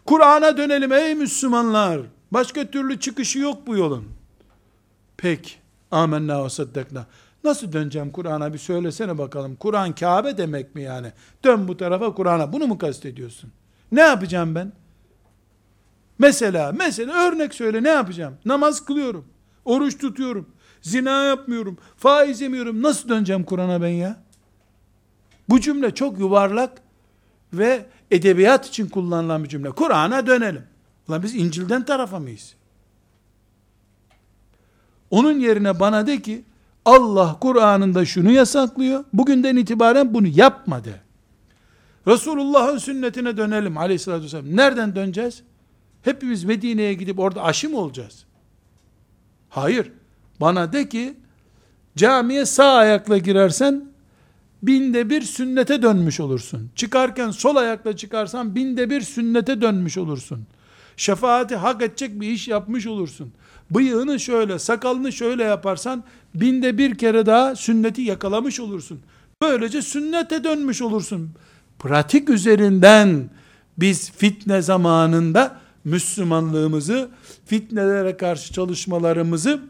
Kur'an'a 0.04 0.56
dönelim 0.56 0.92
ey 0.92 1.14
Müslümanlar. 1.14 2.00
Başka 2.30 2.70
türlü 2.70 3.00
çıkışı 3.00 3.38
yok 3.38 3.66
bu 3.66 3.76
yolun. 3.76 4.19
Pek. 5.20 5.60
Amenna 5.90 6.44
ve 6.44 6.50
saddakna. 6.50 7.06
Nasıl 7.44 7.72
döneceğim 7.72 8.10
Kur'an'a 8.10 8.52
bir 8.52 8.58
söylesene 8.58 9.18
bakalım. 9.18 9.56
Kur'an 9.56 9.94
Kabe 9.94 10.38
demek 10.38 10.74
mi 10.74 10.82
yani? 10.82 11.12
Dön 11.44 11.68
bu 11.68 11.76
tarafa 11.76 12.14
Kur'an'a. 12.14 12.52
Bunu 12.52 12.66
mu 12.66 12.78
kastediyorsun? 12.78 13.52
Ne 13.92 14.00
yapacağım 14.00 14.54
ben? 14.54 14.72
Mesela, 16.18 16.72
mesela 16.72 17.28
örnek 17.28 17.54
söyle 17.54 17.82
ne 17.82 17.88
yapacağım? 17.88 18.34
Namaz 18.44 18.84
kılıyorum. 18.84 19.24
Oruç 19.64 19.98
tutuyorum. 19.98 20.48
Zina 20.82 21.24
yapmıyorum. 21.24 21.78
Faiz 21.96 22.40
yemiyorum. 22.40 22.82
Nasıl 22.82 23.08
döneceğim 23.08 23.44
Kur'an'a 23.44 23.82
ben 23.82 23.88
ya? 23.88 24.22
Bu 25.48 25.60
cümle 25.60 25.94
çok 25.94 26.18
yuvarlak 26.18 26.82
ve 27.52 27.86
edebiyat 28.10 28.66
için 28.66 28.88
kullanılan 28.88 29.44
bir 29.44 29.48
cümle. 29.48 29.70
Kur'an'a 29.70 30.26
dönelim. 30.26 30.64
Ulan 31.08 31.22
biz 31.22 31.34
İncil'den 31.34 31.84
tarafa 31.84 32.18
mıyız? 32.18 32.54
Onun 35.10 35.40
yerine 35.40 35.80
bana 35.80 36.06
de 36.06 36.22
ki 36.22 36.44
Allah 36.84 37.36
Kur'an'ında 37.40 38.04
şunu 38.04 38.30
yasaklıyor. 38.30 39.04
Bugünden 39.12 39.56
itibaren 39.56 40.14
bunu 40.14 40.26
yapma 40.26 40.84
de. 40.84 41.00
Resulullah'ın 42.06 42.78
sünnetine 42.78 43.36
dönelim 43.36 43.78
aleyhissalatü 43.78 44.24
vesselam. 44.24 44.56
Nereden 44.56 44.96
döneceğiz? 44.96 45.42
Hepimiz 46.02 46.44
Medine'ye 46.44 46.94
gidip 46.94 47.18
orada 47.18 47.42
aşı 47.42 47.70
mı 47.70 47.78
olacağız? 47.78 48.24
Hayır. 49.48 49.92
Bana 50.40 50.72
de 50.72 50.88
ki 50.88 51.14
camiye 51.96 52.46
sağ 52.46 52.72
ayakla 52.72 53.18
girersen 53.18 53.84
binde 54.62 55.10
bir 55.10 55.22
sünnete 55.22 55.82
dönmüş 55.82 56.20
olursun. 56.20 56.70
Çıkarken 56.76 57.30
sol 57.30 57.56
ayakla 57.56 57.96
çıkarsan 57.96 58.54
binde 58.54 58.90
bir 58.90 59.00
sünnete 59.00 59.60
dönmüş 59.60 59.98
olursun. 59.98 60.46
Şefaati 60.96 61.56
hak 61.56 61.82
edecek 61.82 62.20
bir 62.20 62.28
iş 62.28 62.48
yapmış 62.48 62.86
olursun. 62.86 63.32
Bıyığını 63.70 64.20
şöyle, 64.20 64.58
sakalını 64.58 65.12
şöyle 65.12 65.42
yaparsan 65.42 66.04
binde 66.34 66.78
bir 66.78 66.98
kere 66.98 67.26
daha 67.26 67.56
sünneti 67.56 68.02
yakalamış 68.02 68.60
olursun. 68.60 69.00
Böylece 69.42 69.82
sünnete 69.82 70.44
dönmüş 70.44 70.82
olursun. 70.82 71.30
Pratik 71.78 72.30
üzerinden 72.30 73.30
biz 73.78 74.10
fitne 74.10 74.62
zamanında 74.62 75.60
Müslümanlığımızı, 75.84 77.10
fitnelere 77.46 78.16
karşı 78.16 78.52
çalışmalarımızı 78.52 79.60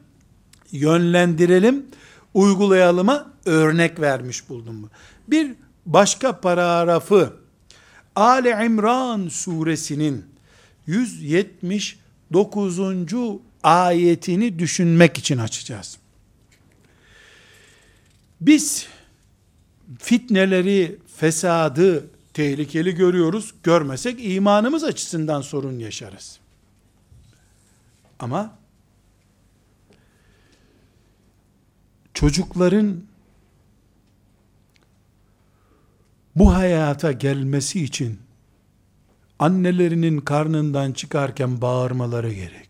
yönlendirelim, 0.73 1.87
uygulayalıma 2.35 3.31
örnek 3.47 4.01
vermiş 4.01 4.49
buldum. 4.49 4.91
Bir 5.29 5.55
başka 5.87 6.41
paragrafı 6.41 7.33
Ali 8.17 8.67
İmran 8.67 9.29
suresinin 9.29 10.25
179. 10.87 12.79
ayetini 13.63 14.59
düşünmek 14.59 15.19
için 15.19 15.39
açacağız. 15.39 15.99
Biz 18.41 18.87
fitneleri, 19.99 20.99
fesadı 21.17 22.07
tehlikeli 22.35 22.95
görüyoruz. 22.95 23.55
Görmesek 23.63 24.19
imanımız 24.25 24.85
açısından 24.85 25.41
sorun 25.41 25.79
yaşarız. 25.79 26.39
Ama 28.19 28.59
çocukların 32.15 33.03
bu 36.37 36.55
hayata 36.55 37.13
gelmesi 37.13 37.85
için 37.85 38.19
annelerinin 39.39 40.19
karnından 40.19 40.93
çıkarken 40.93 41.61
bağırmaları 41.61 42.33
gerekiyor. 42.33 42.70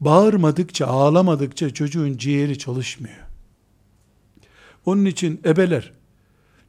Bağırmadıkça, 0.00 0.86
ağlamadıkça 0.86 1.70
çocuğun 1.74 2.16
ciğeri 2.16 2.58
çalışmıyor. 2.58 3.26
Onun 4.86 5.04
için 5.04 5.40
ebeler, 5.44 5.92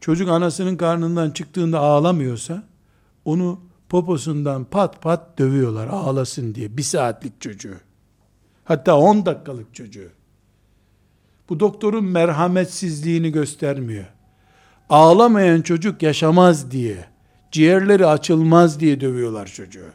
çocuk 0.02 0.30
anasının 0.30 0.78
karnından 0.78 1.32
çıktığında 1.32 1.80
ağlamıyorsa, 1.80 2.64
onu 3.26 3.60
poposundan 3.90 4.64
pat 4.64 5.02
pat 5.02 5.40
dövüyorlar 5.40 5.88
ağlasın 5.88 6.56
diye. 6.56 6.78
Bir 6.78 6.84
saatlik 6.84 7.42
çocuğu. 7.42 7.76
Hatta 8.64 8.98
10 8.98 9.26
dakikalık 9.26 9.76
çocuğu. 9.76 10.10
Bu 11.50 11.60
doktorun 11.60 12.06
merhametsizliğini 12.06 13.32
göstermiyor. 13.32 14.06
Ağlamayan 14.90 15.62
çocuk 15.62 16.02
yaşamaz 16.04 16.72
diye, 16.72 17.06
ciğerleri 17.52 18.06
açılmaz 18.06 18.80
diye 18.80 19.02
dövüyorlar 19.02 19.48
çocuğu. 19.48 19.90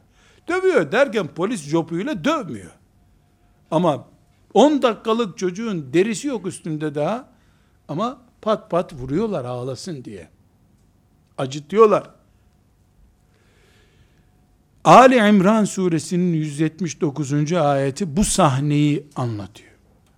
Dövüyor 0.48 0.92
derken 0.92 1.26
polis 1.26 1.62
jopuyla 1.62 2.24
dövmüyor. 2.24 2.70
Ama 3.72 4.04
10 4.54 4.82
dakikalık 4.82 5.38
çocuğun 5.38 5.92
derisi 5.92 6.28
yok 6.28 6.46
üstünde 6.46 6.94
daha 6.94 7.28
ama 7.88 8.20
pat 8.42 8.70
pat 8.70 8.94
vuruyorlar 8.94 9.44
ağlasın 9.44 10.04
diye. 10.04 10.28
Acıtıyorlar. 11.38 12.10
Ali 14.84 15.16
İmran 15.16 15.64
suresinin 15.64 16.34
179. 16.34 17.52
ayeti 17.52 18.16
bu 18.16 18.24
sahneyi 18.24 19.06
anlatıyor. 19.16 19.72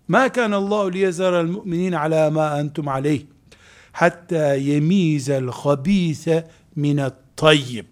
Ma 0.09 0.29
kana 0.29 0.57
Allahu 0.57 0.93
liyezara 0.93 1.41
el-mu'minin 1.41 1.93
ala 1.93 2.31
ma 2.31 2.61
entum 2.61 2.89
aleyh 2.89 3.23
hatta 3.93 4.55
yemizel 4.55 5.47
habise 5.47 6.51
minet 6.77 7.15
tayyib. 7.37 7.87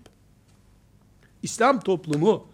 İslam 1.42 1.80
toplumu 1.80 2.51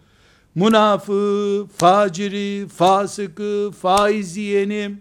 münafığı, 0.59 1.67
faciri, 1.77 2.67
fasıkı, 2.67 3.71
faiz 3.81 4.37
yiyeni, 4.37 4.95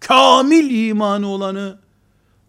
kamil 0.00 0.88
imanı 0.88 1.28
olanı, 1.28 1.78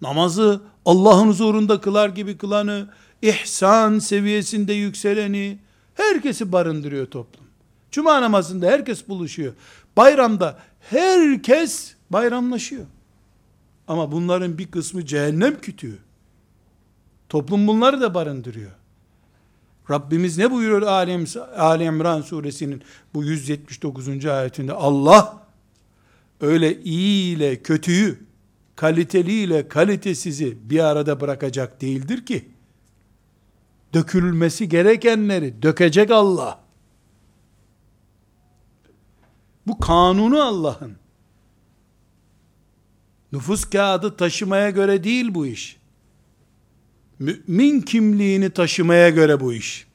namazı 0.01 0.62
Allah'ın 0.86 1.28
huzurunda 1.28 1.82
kılar 1.82 2.10
gibi 2.10 2.38
kılanı, 2.38 2.89
ihsan 3.22 3.99
seviyesinde 3.99 4.74
yükseleni, 4.74 5.60
herkesi 5.93 6.51
barındırıyor 6.51 7.06
toplum. 7.06 7.45
Cuma 7.91 8.22
namazında 8.22 8.68
herkes 8.68 9.08
buluşuyor. 9.08 9.53
Bayramda 9.97 10.60
herkes 10.80 11.95
bayramlaşıyor. 12.10 12.86
Ama 13.88 14.12
bunların 14.12 14.58
bir 14.58 14.72
kısmı 14.72 15.06
cehennem 15.06 15.60
kütüğü. 15.62 15.99
Toplum 17.30 17.68
bunları 17.68 18.01
da 18.01 18.14
barındırıyor. 18.14 18.72
Rabbimiz 19.90 20.38
ne 20.38 20.52
buyuruyor 20.52 20.82
Ali, 20.82 21.28
Ali 21.58 21.84
İmran 21.84 22.22
suresinin 22.22 22.84
bu 23.14 23.24
179. 23.24 24.26
ayetinde? 24.26 24.74
Allah 24.74 25.48
öyle 26.42 26.82
iyi 26.82 27.36
ile 27.36 27.62
kötüyü, 27.62 28.20
kaliteli 28.76 29.32
ile 29.32 29.68
kalitesizi 29.68 30.70
bir 30.70 30.80
arada 30.80 31.22
bırakacak 31.22 31.82
değildir 31.82 32.26
ki. 32.26 32.50
Dökülmesi 33.94 34.70
gerekenleri 34.70 35.62
dökecek 35.62 36.12
Allah. 36.12 36.60
Bu 39.68 39.80
kanunu 39.80 40.42
Allah'ın. 40.42 40.96
Nüfus 43.32 43.66
kağıdı 43.66 44.18
taşımaya 44.18 44.70
göre 44.70 45.04
değil 45.04 45.36
bu 45.36 45.46
iş. 45.46 45.78
Mümin 47.20 47.82
kimliğini 47.82 48.49
taşımaya 48.49 49.09
göre 49.09 49.39
bu 49.39 49.53
iş. 49.53 49.88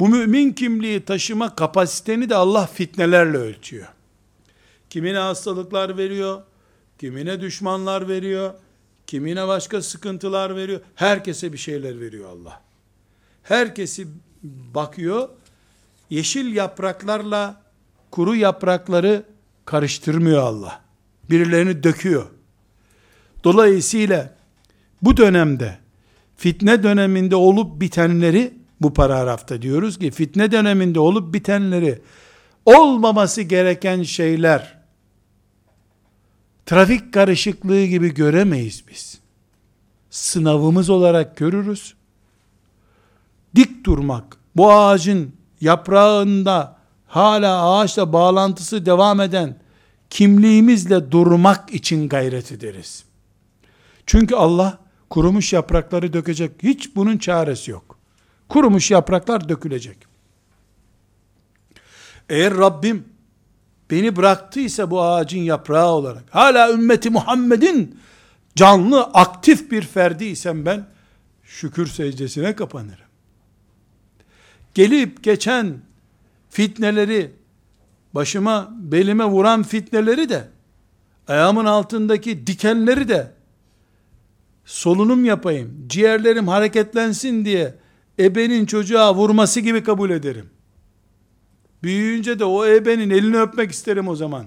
Bu 0.00 0.08
mümin 0.08 0.52
kimliği 0.52 1.04
taşıma 1.04 1.56
kapasiteni 1.56 2.30
de 2.30 2.34
Allah 2.34 2.66
fitnelerle 2.66 3.36
ölçüyor. 3.36 3.86
Kimine 4.90 5.18
hastalıklar 5.18 5.96
veriyor, 5.96 6.42
kimine 6.98 7.40
düşmanlar 7.40 8.08
veriyor, 8.08 8.54
kimine 9.06 9.48
başka 9.48 9.82
sıkıntılar 9.82 10.56
veriyor. 10.56 10.80
Herkese 10.94 11.52
bir 11.52 11.58
şeyler 11.58 12.00
veriyor 12.00 12.30
Allah. 12.30 12.62
Herkesi 13.42 14.06
bakıyor, 14.74 15.28
yeşil 16.10 16.56
yapraklarla 16.56 17.62
kuru 18.10 18.36
yaprakları 18.36 19.22
karıştırmıyor 19.64 20.42
Allah. 20.42 20.80
Birilerini 21.30 21.82
döküyor. 21.82 22.26
Dolayısıyla 23.44 24.35
bu 25.02 25.16
dönemde 25.16 25.78
fitne 26.36 26.82
döneminde 26.82 27.36
olup 27.36 27.80
bitenleri 27.80 28.54
bu 28.80 28.94
paragrafta 28.94 29.62
diyoruz 29.62 29.98
ki 29.98 30.10
fitne 30.10 30.52
döneminde 30.52 31.00
olup 31.00 31.34
bitenleri 31.34 32.02
olmaması 32.64 33.42
gereken 33.42 34.02
şeyler 34.02 34.78
trafik 36.66 37.14
karışıklığı 37.14 37.84
gibi 37.84 38.14
göremeyiz 38.14 38.84
biz. 38.88 39.20
Sınavımız 40.10 40.90
olarak 40.90 41.36
görürüz. 41.36 41.94
Dik 43.54 43.84
durmak, 43.84 44.36
bu 44.56 44.72
ağacın 44.72 45.32
yaprağında 45.60 46.76
hala 47.06 47.70
ağaçla 47.70 48.12
bağlantısı 48.12 48.86
devam 48.86 49.20
eden 49.20 49.56
kimliğimizle 50.10 51.10
durmak 51.12 51.74
için 51.74 52.08
gayret 52.08 52.52
ederiz. 52.52 53.04
Çünkü 54.06 54.34
Allah 54.34 54.78
kurumuş 55.10 55.52
yaprakları 55.52 56.12
dökecek. 56.12 56.52
Hiç 56.62 56.96
bunun 56.96 57.18
çaresi 57.18 57.70
yok. 57.70 57.98
Kurumuş 58.48 58.90
yapraklar 58.90 59.48
dökülecek. 59.48 59.96
Eğer 62.28 62.56
Rabbim 62.56 63.04
beni 63.90 64.16
bıraktıysa 64.16 64.90
bu 64.90 65.02
ağacın 65.02 65.38
yaprağı 65.38 65.88
olarak, 65.88 66.24
hala 66.30 66.72
ümmeti 66.72 67.10
Muhammed'in 67.10 67.98
canlı, 68.56 69.02
aktif 69.02 69.70
bir 69.70 69.82
ferdiysem 69.82 70.66
ben, 70.66 70.86
şükür 71.42 71.86
secdesine 71.86 72.56
kapanırım. 72.56 73.06
Gelip 74.74 75.22
geçen 75.22 75.78
fitneleri, 76.50 77.32
başıma, 78.14 78.74
belime 78.78 79.24
vuran 79.24 79.62
fitneleri 79.62 80.28
de, 80.28 80.48
ayağımın 81.28 81.64
altındaki 81.64 82.46
dikenleri 82.46 83.08
de, 83.08 83.32
solunum 84.66 85.24
yapayım, 85.24 85.84
ciğerlerim 85.86 86.48
hareketlensin 86.48 87.44
diye, 87.44 87.74
ebenin 88.18 88.66
çocuğa 88.66 89.14
vurması 89.14 89.60
gibi 89.60 89.82
kabul 89.82 90.10
ederim. 90.10 90.50
Büyüyünce 91.82 92.38
de 92.38 92.44
o 92.44 92.66
ebenin 92.66 93.10
elini 93.10 93.40
öpmek 93.40 93.70
isterim 93.70 94.08
o 94.08 94.16
zaman. 94.16 94.46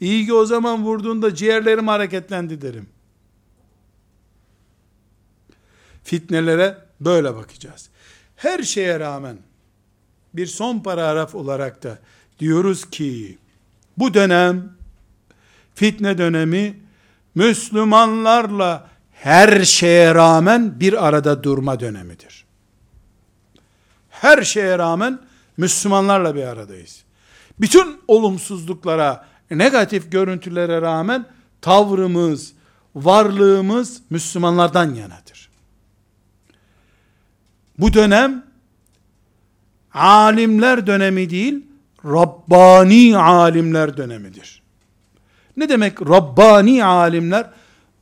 İyi 0.00 0.26
ki 0.26 0.34
o 0.34 0.44
zaman 0.46 0.84
vurduğunda 0.84 1.34
ciğerlerim 1.34 1.88
hareketlendi 1.88 2.60
derim. 2.60 2.88
Fitnelere 6.04 6.78
böyle 7.00 7.34
bakacağız. 7.34 7.88
Her 8.36 8.62
şeye 8.62 9.00
rağmen 9.00 9.38
bir 10.34 10.46
son 10.46 10.80
paragraf 10.80 11.34
olarak 11.34 11.82
da 11.82 11.98
diyoruz 12.38 12.90
ki 12.90 13.38
bu 13.98 14.14
dönem 14.14 14.72
fitne 15.74 16.18
dönemi 16.18 16.80
Müslümanlarla 17.34 18.95
her 19.22 19.64
şeye 19.64 20.14
rağmen 20.14 20.80
bir 20.80 21.06
arada 21.06 21.42
durma 21.42 21.80
dönemidir. 21.80 22.44
Her 24.10 24.42
şeye 24.42 24.78
rağmen 24.78 25.18
Müslümanlarla 25.56 26.34
bir 26.34 26.42
aradayız. 26.42 27.04
Bütün 27.60 28.00
olumsuzluklara, 28.08 29.26
negatif 29.50 30.12
görüntülere 30.12 30.80
rağmen 30.80 31.26
tavrımız, 31.60 32.52
varlığımız 32.94 34.02
Müslümanlardan 34.10 34.94
yanadır. 34.94 35.48
Bu 37.78 37.92
dönem 37.92 38.44
alimler 39.94 40.86
dönemi 40.86 41.30
değil, 41.30 41.66
Rabbani 42.04 43.18
alimler 43.18 43.96
dönemidir. 43.96 44.62
Ne 45.56 45.68
demek 45.68 46.02
Rabbani 46.02 46.84
alimler? 46.84 47.50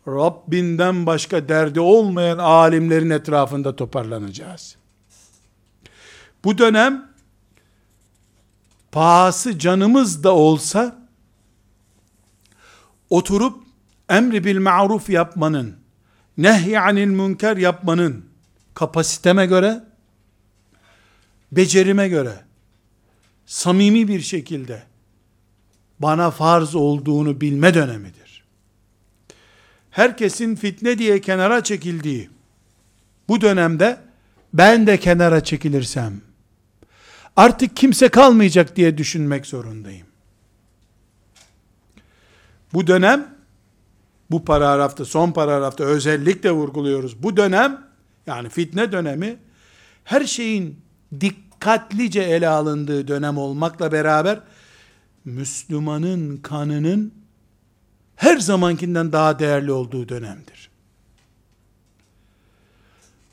Rabbinden 0.09 1.07
başka 1.07 1.49
derdi 1.49 1.81
olmayan 1.81 2.39
alimlerin 2.39 3.11
etrafında 3.11 3.77
toparlanacağız. 3.77 4.77
Bu 6.45 6.59
dönem 6.59 7.09
pahası 8.93 9.59
canımız 9.59 10.25
da 10.25 10.35
olsa 10.35 11.09
oturup 13.11 13.65
emri 14.09 14.45
bil 14.45 14.59
ma'ruf 14.59 15.11
yapmanın, 15.11 15.77
nehyanil 16.39 17.09
münker 17.09 17.57
yapmanın 17.57 18.25
kapasiteme 18.75 19.47
göre, 19.47 19.85
becerime 21.53 22.09
göre, 22.09 22.45
samimi 23.47 24.09
bir 24.09 24.21
şekilde 24.21 24.83
bana 25.99 26.31
farz 26.31 26.75
olduğunu 26.75 27.41
bilme 27.41 27.75
dönemidir. 27.75 28.24
Herkesin 29.95 30.55
fitne 30.55 30.99
diye 30.99 31.21
kenara 31.21 31.65
çekildiği 31.65 32.31
bu 33.29 33.41
dönemde 33.41 33.99
ben 34.55 34.87
de 34.87 34.97
kenara 34.97 35.45
çekilirsem, 35.45 36.21
artık 37.37 37.77
kimse 37.77 38.09
kalmayacak 38.09 38.77
diye 38.77 38.99
düşünmek 38.99 39.47
zorundayım. 39.47 40.07
Bu 42.73 42.87
dönem, 42.87 43.37
bu 44.31 44.45
paragrafta, 44.45 45.05
son 45.05 45.33
paragrafta 45.33 45.85
özellikle 45.85 46.51
vurguluyoruz. 46.51 47.23
Bu 47.23 47.37
dönem, 47.37 47.87
yani 48.27 48.49
fitne 48.49 48.93
dönemi, 48.93 49.37
her 50.05 50.25
şeyin 50.25 50.81
dikkatlice 51.21 52.23
ele 52.23 52.49
alındığı 52.49 53.09
dönem 53.09 53.39
olmakla 53.39 53.93
beraber, 53.93 54.41
Müslümanın 55.25 56.37
kanının 56.37 57.24
her 58.17 58.37
zamankinden 58.37 59.13
daha 59.13 59.39
değerli 59.39 59.73
olduğu 59.73 60.09
dönemdir. 60.09 60.71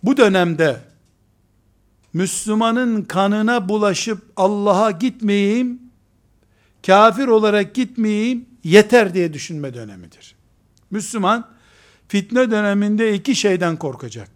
Bu 0.03 0.17
dönemde 0.17 0.81
Müslümanın 2.13 3.01
kanına 3.01 3.69
bulaşıp 3.69 4.21
Allah'a 4.37 4.91
gitmeyeyim, 4.91 5.79
kafir 6.85 7.27
olarak 7.27 7.75
gitmeyeyim, 7.75 8.45
yeter 8.63 9.13
diye 9.13 9.33
düşünme 9.33 9.73
dönemidir. 9.73 10.35
Müslüman, 10.91 11.47
fitne 12.07 12.51
döneminde 12.51 13.13
iki 13.13 13.35
şeyden 13.35 13.77
korkacak. 13.77 14.29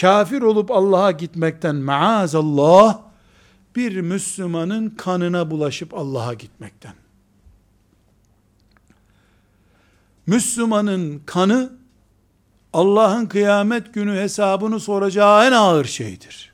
Kafir 0.00 0.42
olup 0.42 0.70
Allah'a 0.70 1.10
gitmekten 1.10 1.76
maazallah, 1.76 3.00
bir 3.76 4.00
Müslümanın 4.00 4.90
kanına 4.90 5.50
bulaşıp 5.50 5.94
Allah'a 5.94 6.34
gitmekten. 6.34 6.94
Müslümanın 10.28 11.22
kanı, 11.26 11.72
Allah'ın 12.72 13.26
kıyamet 13.26 13.94
günü 13.94 14.16
hesabını 14.16 14.80
soracağı 14.80 15.46
en 15.46 15.52
ağır 15.52 15.84
şeydir. 15.84 16.52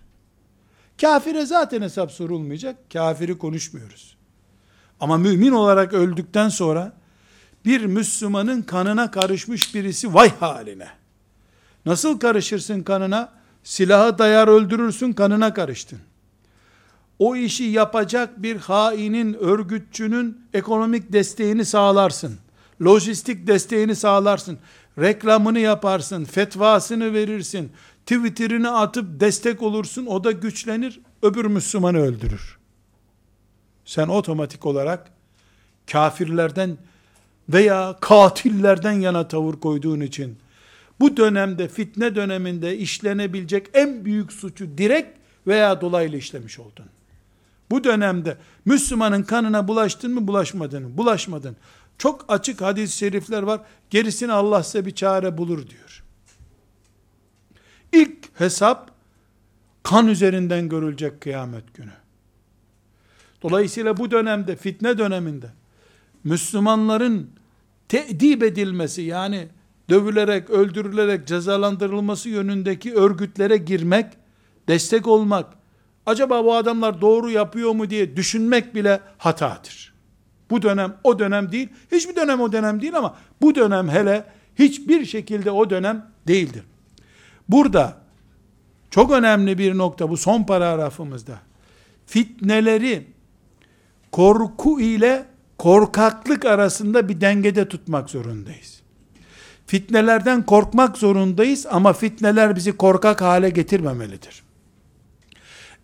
Kafire 1.01 1.47
zaten 1.47 1.83
hesap 1.83 2.13
sorulmayacak. 2.13 2.91
Kafiri 2.93 3.39
konuşmuyoruz. 3.39 4.17
Ama 5.01 5.17
mümin 5.17 5.53
olarak 5.53 5.93
öldükten 5.93 6.49
sonra 6.49 6.93
bir 7.65 7.85
Müslümanın 7.85 8.63
kanına 8.63 9.11
karışmış 9.11 9.75
birisi 9.75 10.15
vay 10.15 10.39
haline. 10.39 10.89
Nasıl 11.87 12.21
karışırsın 12.21 12.83
kanına? 12.83 13.33
Silahı 13.65 14.19
dayar 14.19 14.49
öldürürsün 14.49 15.13
kanına 15.13 15.55
karıştın. 15.55 15.99
O 17.19 17.37
işi 17.37 17.65
yapacak 17.65 18.43
bir 18.43 18.57
hainin, 18.57 19.35
örgütçünün 19.35 20.47
ekonomik 20.53 21.13
desteğini 21.13 21.65
sağlarsın. 21.65 22.44
Lojistik 22.83 23.47
desteğini 23.47 23.97
sağlarsın. 23.97 24.59
Reklamını 24.99 25.59
yaparsın, 25.59 26.25
fetvasını 26.25 27.13
verirsin, 27.13 27.73
Twitter'ını 28.07 28.79
atıp 28.79 29.21
destek 29.21 29.63
olursun, 29.63 30.07
o 30.07 30.25
da 30.25 30.33
güçlenir, 30.33 31.01
öbür 31.23 31.45
Müslümanı 31.45 31.99
öldürür. 31.99 32.59
Sen 33.85 34.09
otomatik 34.09 34.67
olarak 34.67 35.11
kafirlerden 35.93 36.77
veya 37.49 37.97
katillerden 38.01 38.93
yana 38.93 39.29
tavır 39.29 39.55
koyduğun 39.55 40.01
için 40.01 40.37
bu 41.01 41.17
dönemde 41.17 41.69
fitne 41.69 42.15
döneminde 42.15 42.79
işlenebilecek 42.79 43.67
en 43.75 44.05
büyük 44.05 44.33
suçu 44.33 44.79
direkt 44.79 45.19
veya 45.47 45.81
dolaylı 45.81 46.17
işlemiş 46.17 46.59
oldun. 46.59 46.87
Bu 47.71 47.85
dönemde 47.85 48.37
Müslümanın 48.65 49.23
kanına 49.23 49.69
bulaştın 49.69 50.15
mı 50.15 50.29
bulaşmadın 50.29 50.83
mı? 50.83 50.97
Bulaşmadın. 50.97 51.57
Çok 51.99 52.25
açık 52.29 52.61
hadis-i 52.61 52.97
şerifler 52.97 53.43
var. 53.43 53.61
Gerisini 53.91 54.33
Allah 54.33 54.63
size 54.63 54.87
bir 54.87 54.95
çare 54.95 55.39
bulur 55.39 55.67
diyor. 55.69 56.05
İlk 57.93 58.41
hesap 58.41 58.91
kan 59.83 60.07
üzerinden 60.07 60.69
görülecek 60.69 61.21
kıyamet 61.21 61.75
günü. 61.75 61.93
Dolayısıyla 63.43 63.97
bu 63.97 64.11
dönemde, 64.11 64.57
fitne 64.57 64.99
döneminde 64.99 65.51
Müslümanların 66.25 67.31
teedip 67.89 68.43
edilmesi 68.43 69.03
yani 69.03 69.49
dövülerek, 69.89 70.51
öldürülerek 70.51 71.27
cezalandırılması 71.27 72.29
yönündeki 72.29 72.95
örgütlere 72.95 73.57
girmek, 73.57 74.07
destek 74.69 75.07
olmak, 75.07 75.55
acaba 76.07 76.45
bu 76.45 76.55
adamlar 76.55 77.01
doğru 77.01 77.31
yapıyor 77.31 77.71
mu 77.73 77.91
diye 77.91 78.17
düşünmek 78.17 78.75
bile 78.75 79.01
hatadır. 79.19 79.94
Bu 80.55 80.63
dönem 80.63 80.95
o 81.05 81.19
dönem 81.19 81.53
değil, 81.53 81.69
hiçbir 81.93 82.17
dönem 82.17 82.41
o 82.41 82.53
dönem 82.53 82.81
değil 82.81 82.97
ama 82.97 83.17
bu 83.43 83.55
dönem 83.55 83.89
hele 83.89 84.25
hiçbir 84.59 85.05
şekilde 85.05 85.51
o 85.51 85.71
dönem 85.71 86.07
değildir. 86.29 86.63
Burada 87.49 87.97
çok 88.91 89.13
önemli 89.13 89.59
bir 89.59 89.79
nokta 89.79 90.11
bu 90.11 90.17
son 90.17 90.45
paragrafımızda. 90.45 91.39
Fitneleri 92.07 93.07
korku 94.13 94.81
ile 94.81 95.27
korkaklık 95.59 96.45
arasında 96.45 97.09
bir 97.09 97.21
dengede 97.21 97.69
tutmak 97.69 98.11
zorundayız. 98.11 98.83
Fitnelerden 99.67 100.47
korkmak 100.47 100.99
zorundayız 100.99 101.67
ama 101.71 101.93
fitneler 101.93 102.57
bizi 102.57 102.77
korkak 102.77 103.23
hale 103.23 103.51
getirmemelidir. 103.51 104.43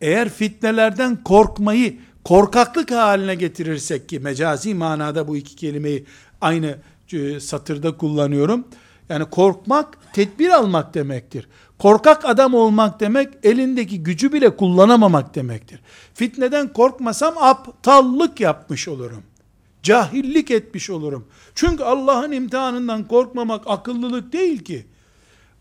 Eğer 0.01 0.29
fitnelerden 0.29 1.25
korkmayı 1.25 1.99
korkaklık 2.25 2.91
haline 2.91 3.35
getirirsek 3.35 4.09
ki 4.09 4.21
mecazi 4.21 4.75
manada 4.75 5.29
bu 5.29 5.37
iki 5.37 5.57
kelimeyi 5.57 6.05
aynı 6.41 6.77
e, 7.13 7.41
satırda 7.41 7.97
kullanıyorum. 7.97 8.65
Yani 9.09 9.25
korkmak 9.25 9.99
tedbir 10.13 10.49
almak 10.49 10.95
demektir. 10.95 11.49
Korkak 11.79 12.25
adam 12.25 12.55
olmak 12.55 13.01
demek 13.01 13.29
elindeki 13.43 14.03
gücü 14.03 14.33
bile 14.33 14.57
kullanamamak 14.57 15.35
demektir. 15.35 15.81
Fitneden 16.15 16.73
korkmasam 16.73 17.35
aptallık 17.39 18.41
yapmış 18.41 18.89
olurum. 18.89 19.23
Cahillik 19.83 20.51
etmiş 20.51 20.91
olurum. 20.91 21.27
Çünkü 21.55 21.83
Allah'ın 21.83 22.33
imtihanından 22.33 23.09
korkmamak 23.09 23.65
akıllılık 23.67 24.33
değil 24.33 24.65
ki. 24.65 24.87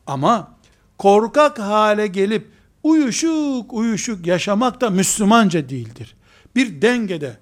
Ama 0.07 0.51
korkak 0.97 1.59
hale 1.59 2.07
gelip 2.07 2.47
uyuşuk 2.83 3.73
uyuşuk 3.73 4.27
yaşamak 4.27 4.81
da 4.81 4.89
Müslümanca 4.89 5.69
değildir. 5.69 6.15
Bir 6.55 6.81
dengede 6.81 7.37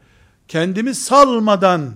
kendimi 0.48 0.96
salmadan 0.96 1.94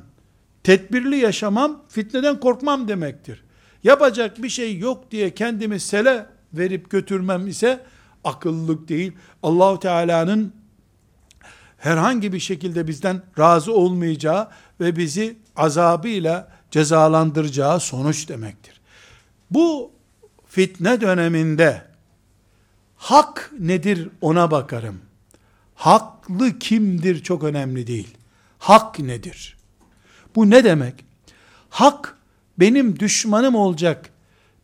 tedbirli 0.64 1.18
yaşamam 1.18 1.84
fitneden 1.90 2.40
korkmam 2.40 2.88
demektir. 2.88 3.44
Yapacak 3.84 4.44
bir 4.44 4.50
şey 4.50 4.78
yok 4.78 5.12
diye 5.12 5.34
kendimi 5.34 5.80
sele 5.80 6.26
verip 6.54 6.90
götürmem 6.90 7.48
ise 7.48 7.86
akıllılık 8.24 8.90
değil. 8.90 9.14
Allahu 9.44 9.80
Teala'nın 9.80 10.54
herhangi 11.78 12.34
bir 12.34 12.40
şekilde 12.40 12.88
bizden 12.88 13.22
razı 13.40 13.74
olmayacağı 13.74 14.48
ve 14.80 14.96
bizi 14.96 15.38
azabıyla 15.56 16.52
cezalandıracağı 16.72 17.80
sonuç 17.80 18.30
demektir. 18.30 18.82
Bu 19.52 19.92
fitne 20.48 21.02
döneminde 21.02 21.82
hak 22.98 23.52
nedir 23.60 24.10
ona 24.22 24.52
bakarım. 24.52 25.02
Haklı 26.22 26.60
kimdir 26.60 27.24
çok 27.24 27.44
önemli 27.44 27.88
değil. 27.88 28.18
Hak 28.60 29.00
nedir? 29.00 29.58
Bu 30.36 30.50
ne 30.50 30.64
demek? 30.64 31.06
Hak 31.70 32.18
benim 32.58 33.00
düşmanım 33.00 33.56
olacak 33.56 34.10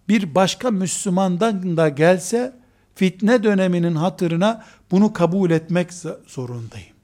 bir 0.09 0.35
başka 0.35 0.71
Müslümandan 0.71 1.77
da 1.77 1.89
gelse 1.89 2.55
fitne 2.95 3.43
döneminin 3.43 3.95
hatırına 3.95 4.65
bunu 4.91 5.13
kabul 5.13 5.51
etmek 5.51 5.89
zorundayım. 6.27 6.95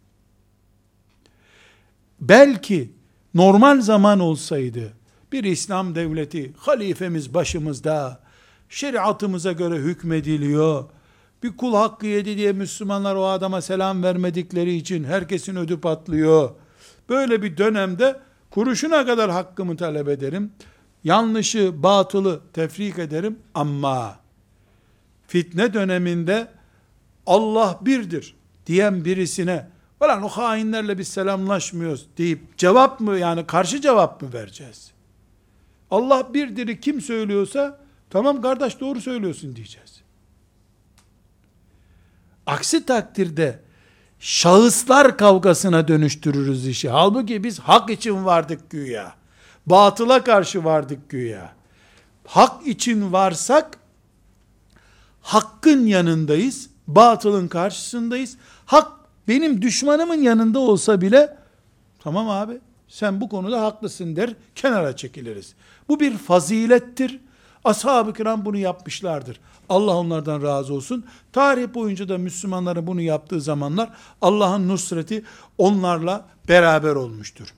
Belki 2.22 2.92
normal 3.34 3.82
zaman 3.82 4.20
olsaydı 4.20 4.94
bir 5.32 5.44
İslam 5.44 5.96
devleti 5.96 6.54
halifemiz 6.58 7.34
başımızda 7.34 8.20
şeriatımıza 8.70 9.52
göre 9.52 9.76
hükmediliyor. 9.76 10.86
Bir 11.44 11.58
kul 11.58 11.74
hakkı 11.74 12.06
yedi 12.06 12.38
diye 12.38 12.52
Müslümanlar 12.52 13.16
o 13.16 13.26
adama 13.26 13.62
selam 13.62 14.04
vermedikleri 14.04 14.76
için 14.76 15.04
herkesin 15.04 15.56
ödü 15.56 15.80
patlıyor. 15.80 16.50
Böyle 17.10 17.42
bir 17.42 17.58
dönemde 17.58 18.20
kuruşuna 18.52 19.06
kadar 19.06 19.32
hakkımı 19.32 19.78
talep 19.78 20.08
ederim 20.08 20.52
yanlışı, 21.04 21.84
batılı 21.84 22.42
tefrik 22.54 23.00
ederim 23.00 23.40
ama 23.54 24.20
fitne 25.28 25.74
döneminde 25.74 26.48
Allah 27.26 27.80
birdir 27.82 28.36
diyen 28.66 29.06
birisine 29.06 29.68
falan 30.00 30.24
o 30.24 30.28
hainlerle 30.28 30.98
biz 30.98 31.08
selamlaşmıyoruz 31.08 32.08
deyip 32.18 32.58
cevap 32.58 33.00
mı 33.00 33.18
yani 33.18 33.46
karşı 33.46 33.82
cevap 33.82 34.22
mı 34.22 34.34
vereceğiz? 34.34 34.92
Allah 35.92 36.34
birdir 36.34 36.82
kim 36.82 37.02
söylüyorsa 37.02 37.80
tamam 38.10 38.42
kardeş 38.42 38.80
doğru 38.80 39.02
söylüyorsun 39.02 39.56
diyeceğiz. 39.56 40.03
Aksi 42.48 42.86
takdirde 42.86 43.60
şahıslar 44.20 45.18
kavgasına 45.18 45.88
dönüştürürüz 45.88 46.68
işi. 46.68 46.90
Halbuki 46.90 47.44
biz 47.44 47.60
hak 47.60 47.90
için 47.90 48.26
vardık 48.26 48.70
güya. 48.70 49.14
Batıla 49.66 50.24
karşı 50.24 50.64
vardık 50.64 51.10
güya. 51.10 51.54
Hak 52.28 52.68
için 52.68 53.14
varsak 53.14 53.78
hakkın 55.22 55.86
yanındayız. 55.86 56.70
Batılın 56.88 57.48
karşısındayız. 57.48 58.38
Hak 58.66 58.92
benim 59.28 59.62
düşmanımın 59.62 60.22
yanında 60.22 60.60
olsa 60.60 61.02
bile 61.02 61.38
tamam 62.00 62.30
abi 62.30 62.60
sen 62.88 63.22
bu 63.22 63.30
konuda 63.30 63.62
haklısın 63.62 64.16
der 64.16 64.34
kenara 64.56 64.96
çekiliriz. 64.96 65.54
Bu 65.90 66.00
bir 66.00 66.18
fazilettir. 66.18 67.20
Ashab-ı 67.66 68.14
kiram 68.14 68.46
bunu 68.46 68.58
yapmışlardır. 68.58 69.40
Allah 69.70 69.98
onlardan 69.98 70.42
razı 70.42 70.74
olsun. 70.74 71.06
Tarih 71.32 71.74
boyunca 71.74 72.10
da 72.10 72.18
Müslümanların 72.18 72.88
bunu 72.88 73.02
yaptığı 73.02 73.42
zamanlar 73.42 73.90
Allah'ın 74.22 74.68
nusreti 74.68 75.24
onlarla 75.58 76.26
beraber 76.50 76.96
olmuştur. 76.96 77.54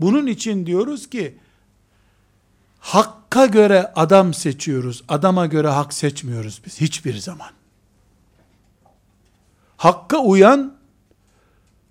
Bunun 0.00 0.26
için 0.26 0.66
diyoruz 0.66 1.10
ki 1.10 1.38
hakka 2.80 3.46
göre 3.46 3.92
adam 3.96 4.34
seçiyoruz. 4.34 5.02
Adama 5.08 5.46
göre 5.46 5.68
hak 5.68 5.94
seçmiyoruz 5.94 6.62
biz 6.66 6.80
hiçbir 6.80 7.16
zaman. 7.16 7.50
Hakka 9.76 10.18
uyan 10.18 10.74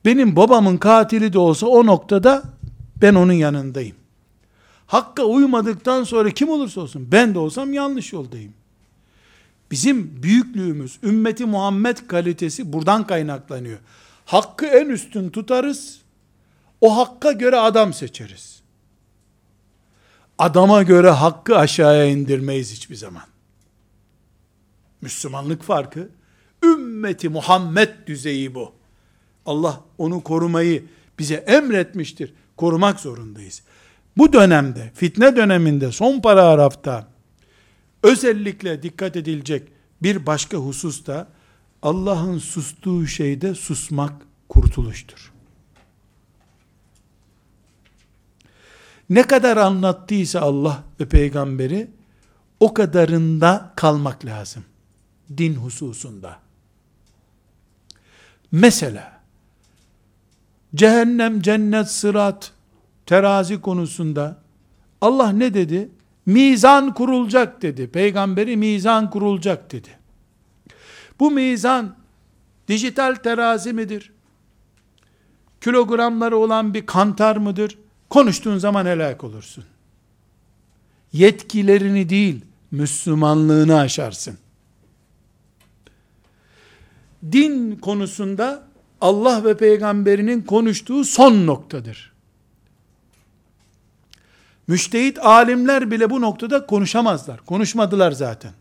benim 0.05 0.35
babamın 0.35 0.77
katili 0.77 1.33
de 1.33 1.39
olsa 1.39 1.67
o 1.67 1.85
noktada 1.85 2.43
ben 3.01 3.15
onun 3.15 3.33
yanındayım. 3.33 3.98
Hakka 4.89 5.23
uymadıktan 5.23 6.03
sonra 6.03 6.31
kim 6.31 6.49
olursa 6.49 6.81
olsun 6.81 7.07
ben 7.11 7.35
de 7.35 7.39
olsam 7.39 7.73
yanlış 7.73 8.13
yoldayım. 8.13 8.53
Bizim 9.71 10.23
büyüklüğümüz, 10.23 10.99
ümmeti 11.03 11.45
Muhammed 11.45 11.97
kalitesi 12.07 12.73
buradan 12.73 13.07
kaynaklanıyor. 13.07 13.79
Hakkı 14.25 14.65
en 14.65 14.89
üstün 14.89 15.29
tutarız. 15.29 16.01
O 16.81 16.97
hakka 16.97 17.31
göre 17.31 17.55
adam 17.55 17.93
seçeriz. 17.93 18.61
Adama 20.37 20.83
göre 20.83 21.09
hakkı 21.09 21.57
aşağıya 21.57 22.05
indirmeyiz 22.05 22.73
hiçbir 22.73 22.95
zaman. 22.95 23.23
Müslümanlık 25.01 25.63
farkı, 25.63 26.09
ümmeti 26.63 27.29
Muhammed 27.29 27.89
düzeyi 28.07 28.55
bu. 28.55 28.73
Allah 29.45 29.81
onu 29.97 30.23
korumayı 30.23 30.85
bize 31.19 31.35
emretmiştir. 31.35 32.33
Korumak 32.57 32.99
zorundayız. 32.99 33.61
Bu 34.19 34.33
dönemde, 34.33 34.91
fitne 34.95 35.35
döneminde, 35.35 35.91
son 35.91 36.21
paragrafta, 36.21 37.07
özellikle 38.03 38.83
dikkat 38.83 39.15
edilecek 39.15 39.67
bir 40.03 40.25
başka 40.25 40.57
husus 40.57 41.05
da, 41.05 41.27
Allah'ın 41.81 42.37
sustuğu 42.37 43.07
şeyde 43.07 43.55
susmak 43.55 44.13
kurtuluştur. 44.49 45.31
Ne 49.09 49.23
kadar 49.23 49.57
anlattıysa 49.57 50.39
Allah 50.39 50.83
ve 50.99 51.07
peygamberi 51.09 51.87
o 52.59 52.73
kadarında 52.73 53.73
kalmak 53.75 54.25
lazım. 54.25 54.65
Din 55.37 55.55
hususunda. 55.55 56.39
Mesela 58.51 59.21
cehennem, 60.75 61.41
cennet, 61.41 61.91
sırat, 61.91 62.58
terazi 63.09 63.61
konusunda 63.61 64.41
Allah 65.01 65.31
ne 65.31 65.53
dedi? 65.53 65.89
Mizan 66.25 66.93
kurulacak 66.93 67.61
dedi. 67.61 67.87
Peygamberi 67.87 68.57
mizan 68.57 69.09
kurulacak 69.09 69.71
dedi. 69.71 69.89
Bu 71.19 71.31
mizan 71.31 71.95
dijital 72.67 73.15
terazi 73.15 73.73
midir? 73.73 74.11
Kilogramları 75.61 76.37
olan 76.37 76.73
bir 76.73 76.85
kantar 76.85 77.37
mıdır? 77.37 77.77
konuştuğun 78.09 78.57
zaman 78.57 78.85
helak 78.85 79.23
olursun. 79.23 79.63
Yetkilerini 81.13 82.09
değil, 82.09 82.45
Müslümanlığını 82.71 83.79
aşarsın. 83.79 84.37
Din 87.31 87.75
konusunda 87.75 88.63
Allah 89.01 89.43
ve 89.43 89.57
peygamberinin 89.57 90.41
konuştuğu 90.41 91.03
son 91.05 91.47
noktadır. 91.47 92.18
Müştehit 94.69 95.19
alimler 95.25 95.91
bile 95.91 96.09
bu 96.09 96.21
noktada 96.21 96.65
konuşamazlar. 96.65 97.45
Konuşmadılar 97.45 98.11
zaten. 98.11 98.51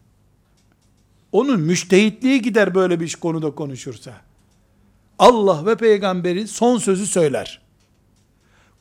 Onun 1.33 1.61
müştehitliği 1.61 2.43
gider 2.43 2.75
böyle 2.75 3.01
bir 3.01 3.13
konuda 3.13 3.51
konuşursa. 3.51 4.13
Allah 5.19 5.67
ve 5.67 5.77
peygamberi 5.77 6.49
son 6.49 6.79
sözü 6.79 7.07
söyler. 7.07 7.61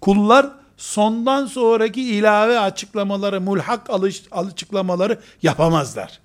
Kullar 0.01 0.49
sondan 0.78 1.45
sonraki 1.45 2.01
ilave 2.01 2.59
açıklamaları, 2.59 3.41
mulhak 3.41 3.89
açıklamaları 4.32 5.19
yapamazlar. 5.43 6.19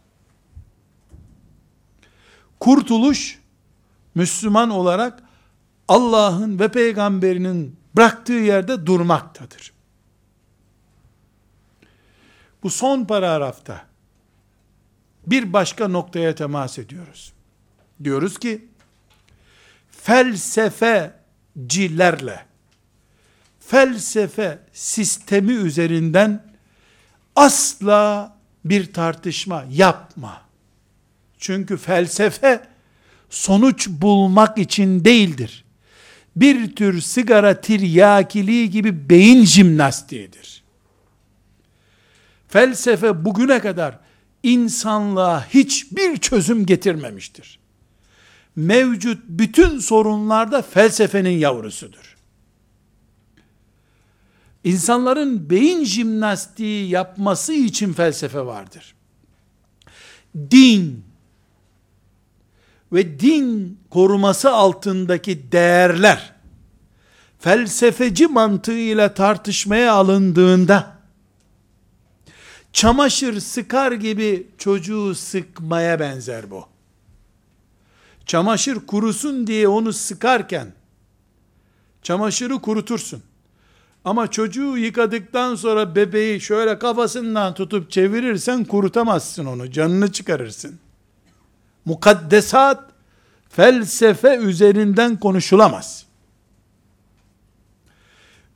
Kurtuluş, 2.60 3.40
Müslüman 4.14 4.70
olarak 4.70 5.22
Allah'ın 5.88 6.58
ve 6.58 6.68
peygamberinin 6.68 7.76
bıraktığı 7.96 8.32
yerde 8.32 8.86
durmaktadır. 8.86 9.81
Bu 12.62 12.70
son 12.70 13.04
paragrafta 13.04 13.86
bir 15.26 15.52
başka 15.52 15.88
noktaya 15.88 16.34
temas 16.34 16.78
ediyoruz. 16.78 17.32
Diyoruz 18.04 18.38
ki 18.38 18.64
felsefecilerle 19.90 22.44
felsefe 23.60 24.58
sistemi 24.72 25.52
üzerinden 25.52 26.44
asla 27.36 28.36
bir 28.64 28.92
tartışma 28.92 29.64
yapma. 29.70 30.42
Çünkü 31.38 31.76
felsefe 31.76 32.62
sonuç 33.30 33.88
bulmak 33.88 34.58
için 34.58 35.04
değildir. 35.04 35.64
Bir 36.36 36.76
tür 36.76 37.00
sigara 37.00 37.60
tiryakiliği 37.60 38.70
gibi 38.70 39.10
beyin 39.10 39.44
jimnastiğidir. 39.44 40.61
Felsefe 42.52 43.24
bugüne 43.24 43.60
kadar 43.60 43.98
insanlığa 44.42 45.46
hiçbir 45.48 46.16
çözüm 46.16 46.66
getirmemiştir. 46.66 47.58
Mevcut 48.56 49.22
bütün 49.28 49.78
sorunlarda 49.78 50.62
felsefenin 50.62 51.38
yavrusudur. 51.38 52.16
İnsanların 54.64 55.50
beyin 55.50 55.84
jimnastiği 55.84 56.88
yapması 56.88 57.52
için 57.52 57.92
felsefe 57.92 58.46
vardır. 58.46 58.94
Din 60.50 61.04
ve 62.92 63.20
din 63.20 63.78
koruması 63.90 64.50
altındaki 64.50 65.52
değerler 65.52 66.32
felsefeci 67.38 68.26
mantığıyla 68.26 69.14
tartışmaya 69.14 69.92
alındığında 69.92 70.91
çamaşır 72.72 73.40
sıkar 73.40 73.92
gibi 73.92 74.46
çocuğu 74.58 75.14
sıkmaya 75.14 76.00
benzer 76.00 76.50
bu. 76.50 76.66
Çamaşır 78.26 78.86
kurusun 78.86 79.46
diye 79.46 79.68
onu 79.68 79.92
sıkarken 79.92 80.72
çamaşırı 82.02 82.58
kurutursun. 82.58 83.22
Ama 84.04 84.30
çocuğu 84.30 84.76
yıkadıktan 84.76 85.54
sonra 85.54 85.94
bebeği 85.94 86.40
şöyle 86.40 86.78
kafasından 86.78 87.54
tutup 87.54 87.90
çevirirsen 87.90 88.64
kurutamazsın 88.64 89.46
onu. 89.46 89.70
Canını 89.70 90.12
çıkarırsın. 90.12 90.78
Mukaddesat 91.84 92.84
felsefe 93.48 94.36
üzerinden 94.36 95.20
konuşulamaz. 95.20 96.06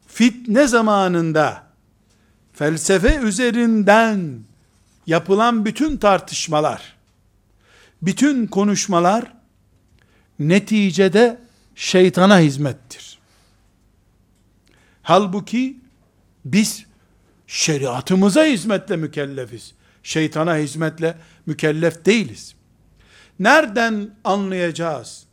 Fitne 0.07 0.67
zamanında 0.67 1.66
felsefe 2.57 3.17
üzerinden 3.17 4.41
yapılan 5.07 5.65
bütün 5.65 5.97
tartışmalar, 5.97 6.97
bütün 8.03 8.47
konuşmalar 8.47 9.33
neticede 10.39 11.41
şeytana 11.75 12.41
hizmettir. 12.41 13.19
Halbuki 15.03 15.77
biz 16.45 16.87
şeriatımıza 17.47 18.45
hizmetle 18.45 18.97
mükellefiz. 18.97 19.75
Şeytana 20.03 20.57
hizmetle 20.57 21.19
mükellef 21.47 22.05
değiliz. 22.05 22.55
Nereden 23.39 24.11
anlayacağız? 24.25 25.25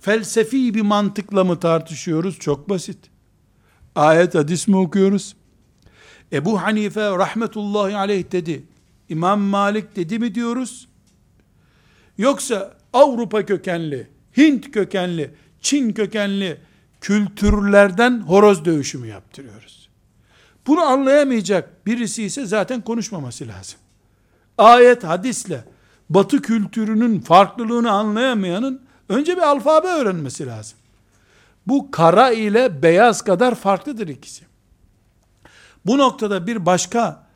Felsefi 0.00 0.74
bir 0.74 0.82
mantıkla 0.82 1.44
mı 1.44 1.60
tartışıyoruz? 1.60 2.38
Çok 2.38 2.68
basit. 2.68 2.98
Ayet 3.94 4.34
hadis 4.34 4.68
mi 4.68 4.76
okuyoruz? 4.76 5.36
Ebu 6.32 6.62
Hanife 6.62 7.00
rahmetullahi 7.00 7.96
aleyh 7.96 8.32
dedi. 8.32 8.62
İmam 9.08 9.40
Malik 9.40 9.96
dedi 9.96 10.18
mi 10.18 10.34
diyoruz? 10.34 10.88
Yoksa 12.18 12.74
Avrupa 12.92 13.46
kökenli, 13.46 14.08
Hint 14.36 14.70
kökenli, 14.70 15.30
Çin 15.60 15.92
kökenli 15.92 16.60
kültürlerden 17.00 18.20
horoz 18.20 18.64
dövüşü 18.64 18.98
mü 18.98 19.06
yaptırıyoruz? 19.06 19.88
Bunu 20.66 20.80
anlayamayacak 20.80 21.86
birisi 21.86 22.22
ise 22.22 22.46
zaten 22.46 22.80
konuşmaması 22.80 23.48
lazım. 23.48 23.78
Ayet 24.58 25.04
hadisle 25.04 25.64
batı 26.10 26.42
kültürünün 26.42 27.20
farklılığını 27.20 27.90
anlayamayanın 27.90 28.82
önce 29.08 29.36
bir 29.36 29.42
alfabe 29.42 29.88
öğrenmesi 29.88 30.46
lazım. 30.46 30.78
Bu 31.66 31.90
kara 31.90 32.30
ile 32.30 32.82
beyaz 32.82 33.22
kadar 33.22 33.54
farklıdır 33.54 34.08
ikisi. 34.08 34.49
Bu 35.86 35.98
noktada 35.98 36.46
bir 36.46 36.66
başka 36.66 37.26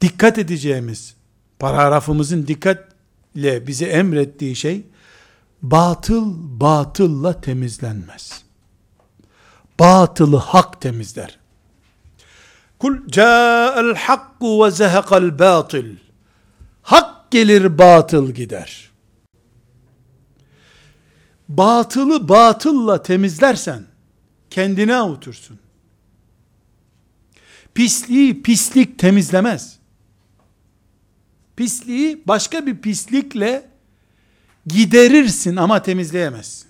dikkat 0.00 0.38
edeceğimiz 0.38 1.16
paragrafımızın 1.58 2.46
dikkatle 2.46 3.66
bize 3.66 3.86
emrettiği 3.86 4.56
şey 4.56 4.86
batıl 5.62 6.34
batılla 6.60 7.40
temizlenmez. 7.40 8.42
Batılı 9.80 10.36
hak 10.36 10.80
temizler. 10.80 11.38
Kul 12.78 13.08
ca'al 13.08 13.94
hakku 13.94 14.64
ve 14.64 14.70
zehekal 14.70 15.38
batıl. 15.38 15.86
Hak 16.82 17.30
gelir 17.30 17.78
batıl 17.78 18.30
gider. 18.30 18.90
Batılı 21.48 22.28
batılla 22.28 23.02
temizlersen 23.02 23.84
kendine 24.50 24.96
avutursun. 24.96 25.58
Pisliği 27.78 28.42
pislik 28.42 28.98
temizlemez. 28.98 29.78
Pisliği 31.56 32.22
başka 32.26 32.66
bir 32.66 32.76
pislikle 32.76 33.68
giderirsin 34.66 35.56
ama 35.56 35.82
temizleyemezsin. 35.82 36.68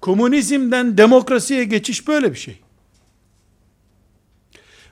Komünizmden 0.00 0.98
demokrasiye 0.98 1.64
geçiş 1.64 2.08
böyle 2.08 2.32
bir 2.32 2.38
şey. 2.38 2.60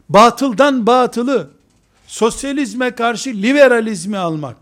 Batıldan 0.08 0.86
batılı, 0.86 1.50
sosyalizme 2.06 2.90
karşı 2.90 3.30
liberalizmi 3.30 4.18
almak. 4.18 4.56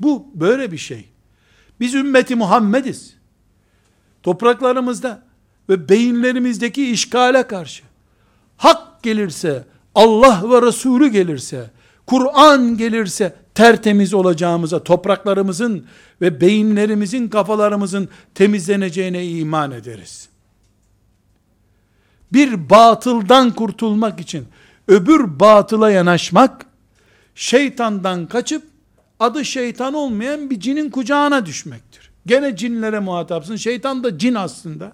Bu 0.00 0.30
böyle 0.34 0.72
bir 0.72 0.78
şey. 0.78 1.08
Biz 1.80 1.94
ümmeti 1.94 2.34
Muhammediz. 2.34 3.14
Topraklarımızda 4.22 5.22
ve 5.68 5.88
beyinlerimizdeki 5.88 6.90
işgale 6.90 7.46
karşı 7.46 7.89
hak 8.60 9.02
gelirse, 9.02 9.64
Allah 9.94 10.42
ve 10.50 10.62
Resulü 10.62 11.08
gelirse, 11.08 11.70
Kur'an 12.06 12.76
gelirse 12.76 13.34
tertemiz 13.54 14.14
olacağımıza, 14.14 14.84
topraklarımızın 14.84 15.86
ve 16.20 16.40
beyinlerimizin, 16.40 17.28
kafalarımızın 17.28 18.08
temizleneceğine 18.34 19.26
iman 19.26 19.70
ederiz. 19.70 20.28
Bir 22.32 22.70
batıldan 22.70 23.50
kurtulmak 23.50 24.20
için 24.20 24.46
öbür 24.88 25.40
batıla 25.40 25.90
yanaşmak, 25.90 26.66
şeytandan 27.34 28.26
kaçıp 28.26 28.62
adı 29.20 29.44
şeytan 29.44 29.94
olmayan 29.94 30.50
bir 30.50 30.60
cinin 30.60 30.90
kucağına 30.90 31.46
düşmektir. 31.46 32.10
Gene 32.26 32.56
cinlere 32.56 32.98
muhatapsın. 32.98 33.56
Şeytan 33.56 34.04
da 34.04 34.18
cin 34.18 34.34
aslında. 34.34 34.92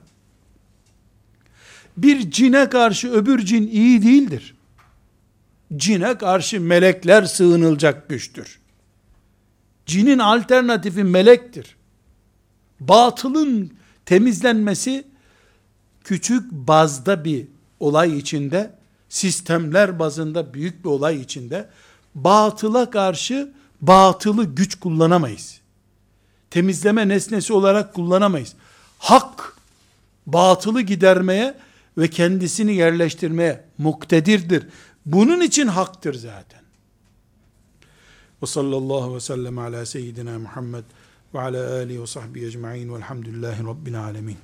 Bir 1.97 2.31
cine 2.31 2.69
karşı 2.69 3.13
öbür 3.13 3.45
cin 3.45 3.69
iyi 3.69 4.03
değildir. 4.03 4.55
Cine 5.77 6.19
karşı 6.19 6.61
melekler 6.61 7.23
sığınılacak 7.23 8.09
güçtür. 8.09 8.59
Cinin 9.87 10.19
alternatifi 10.19 11.05
melektir. 11.05 11.77
Batılın 12.81 13.73
temizlenmesi 14.07 15.05
küçük 16.05 16.53
bazda 16.53 17.25
bir 17.25 17.47
olay 17.81 18.19
içinde, 18.19 18.71
sistemler 19.09 19.99
bazında 19.99 20.55
büyük 20.55 20.85
bir 20.85 20.89
olay 20.89 21.21
içinde, 21.21 21.69
batıla 22.15 22.91
karşı 22.91 23.53
batılı 23.81 24.45
güç 24.45 24.81
kullanamayız. 24.81 25.61
Temizleme 26.51 27.09
nesnesi 27.09 27.53
olarak 27.53 27.95
kullanamayız. 27.95 28.55
Hak, 28.99 29.57
batılı 30.27 30.81
gidermeye 30.81 31.55
ve 31.99 32.09
kendisini 32.09 32.75
yerleştirmeye 32.75 33.65
muktedirdir. 33.79 34.67
Bunun 35.07 35.41
için 35.41 35.67
haktır 35.67 36.15
zaten. 36.15 36.61
Ve 38.43 38.47
sallallahu 38.47 39.15
ve 39.15 39.21
sellem 39.21 39.59
ala 39.59 39.87
seyyidina 39.87 40.39
Muhammed 40.39 40.85
ve 41.35 41.41
ala 41.41 41.73
alihi 41.75 42.03
ve 42.03 42.07
sahbihi 42.07 42.47
ecma'in 42.47 42.95
velhamdülillahi 42.95 43.65
rabbil 43.65 44.03
alemin. 44.05 44.37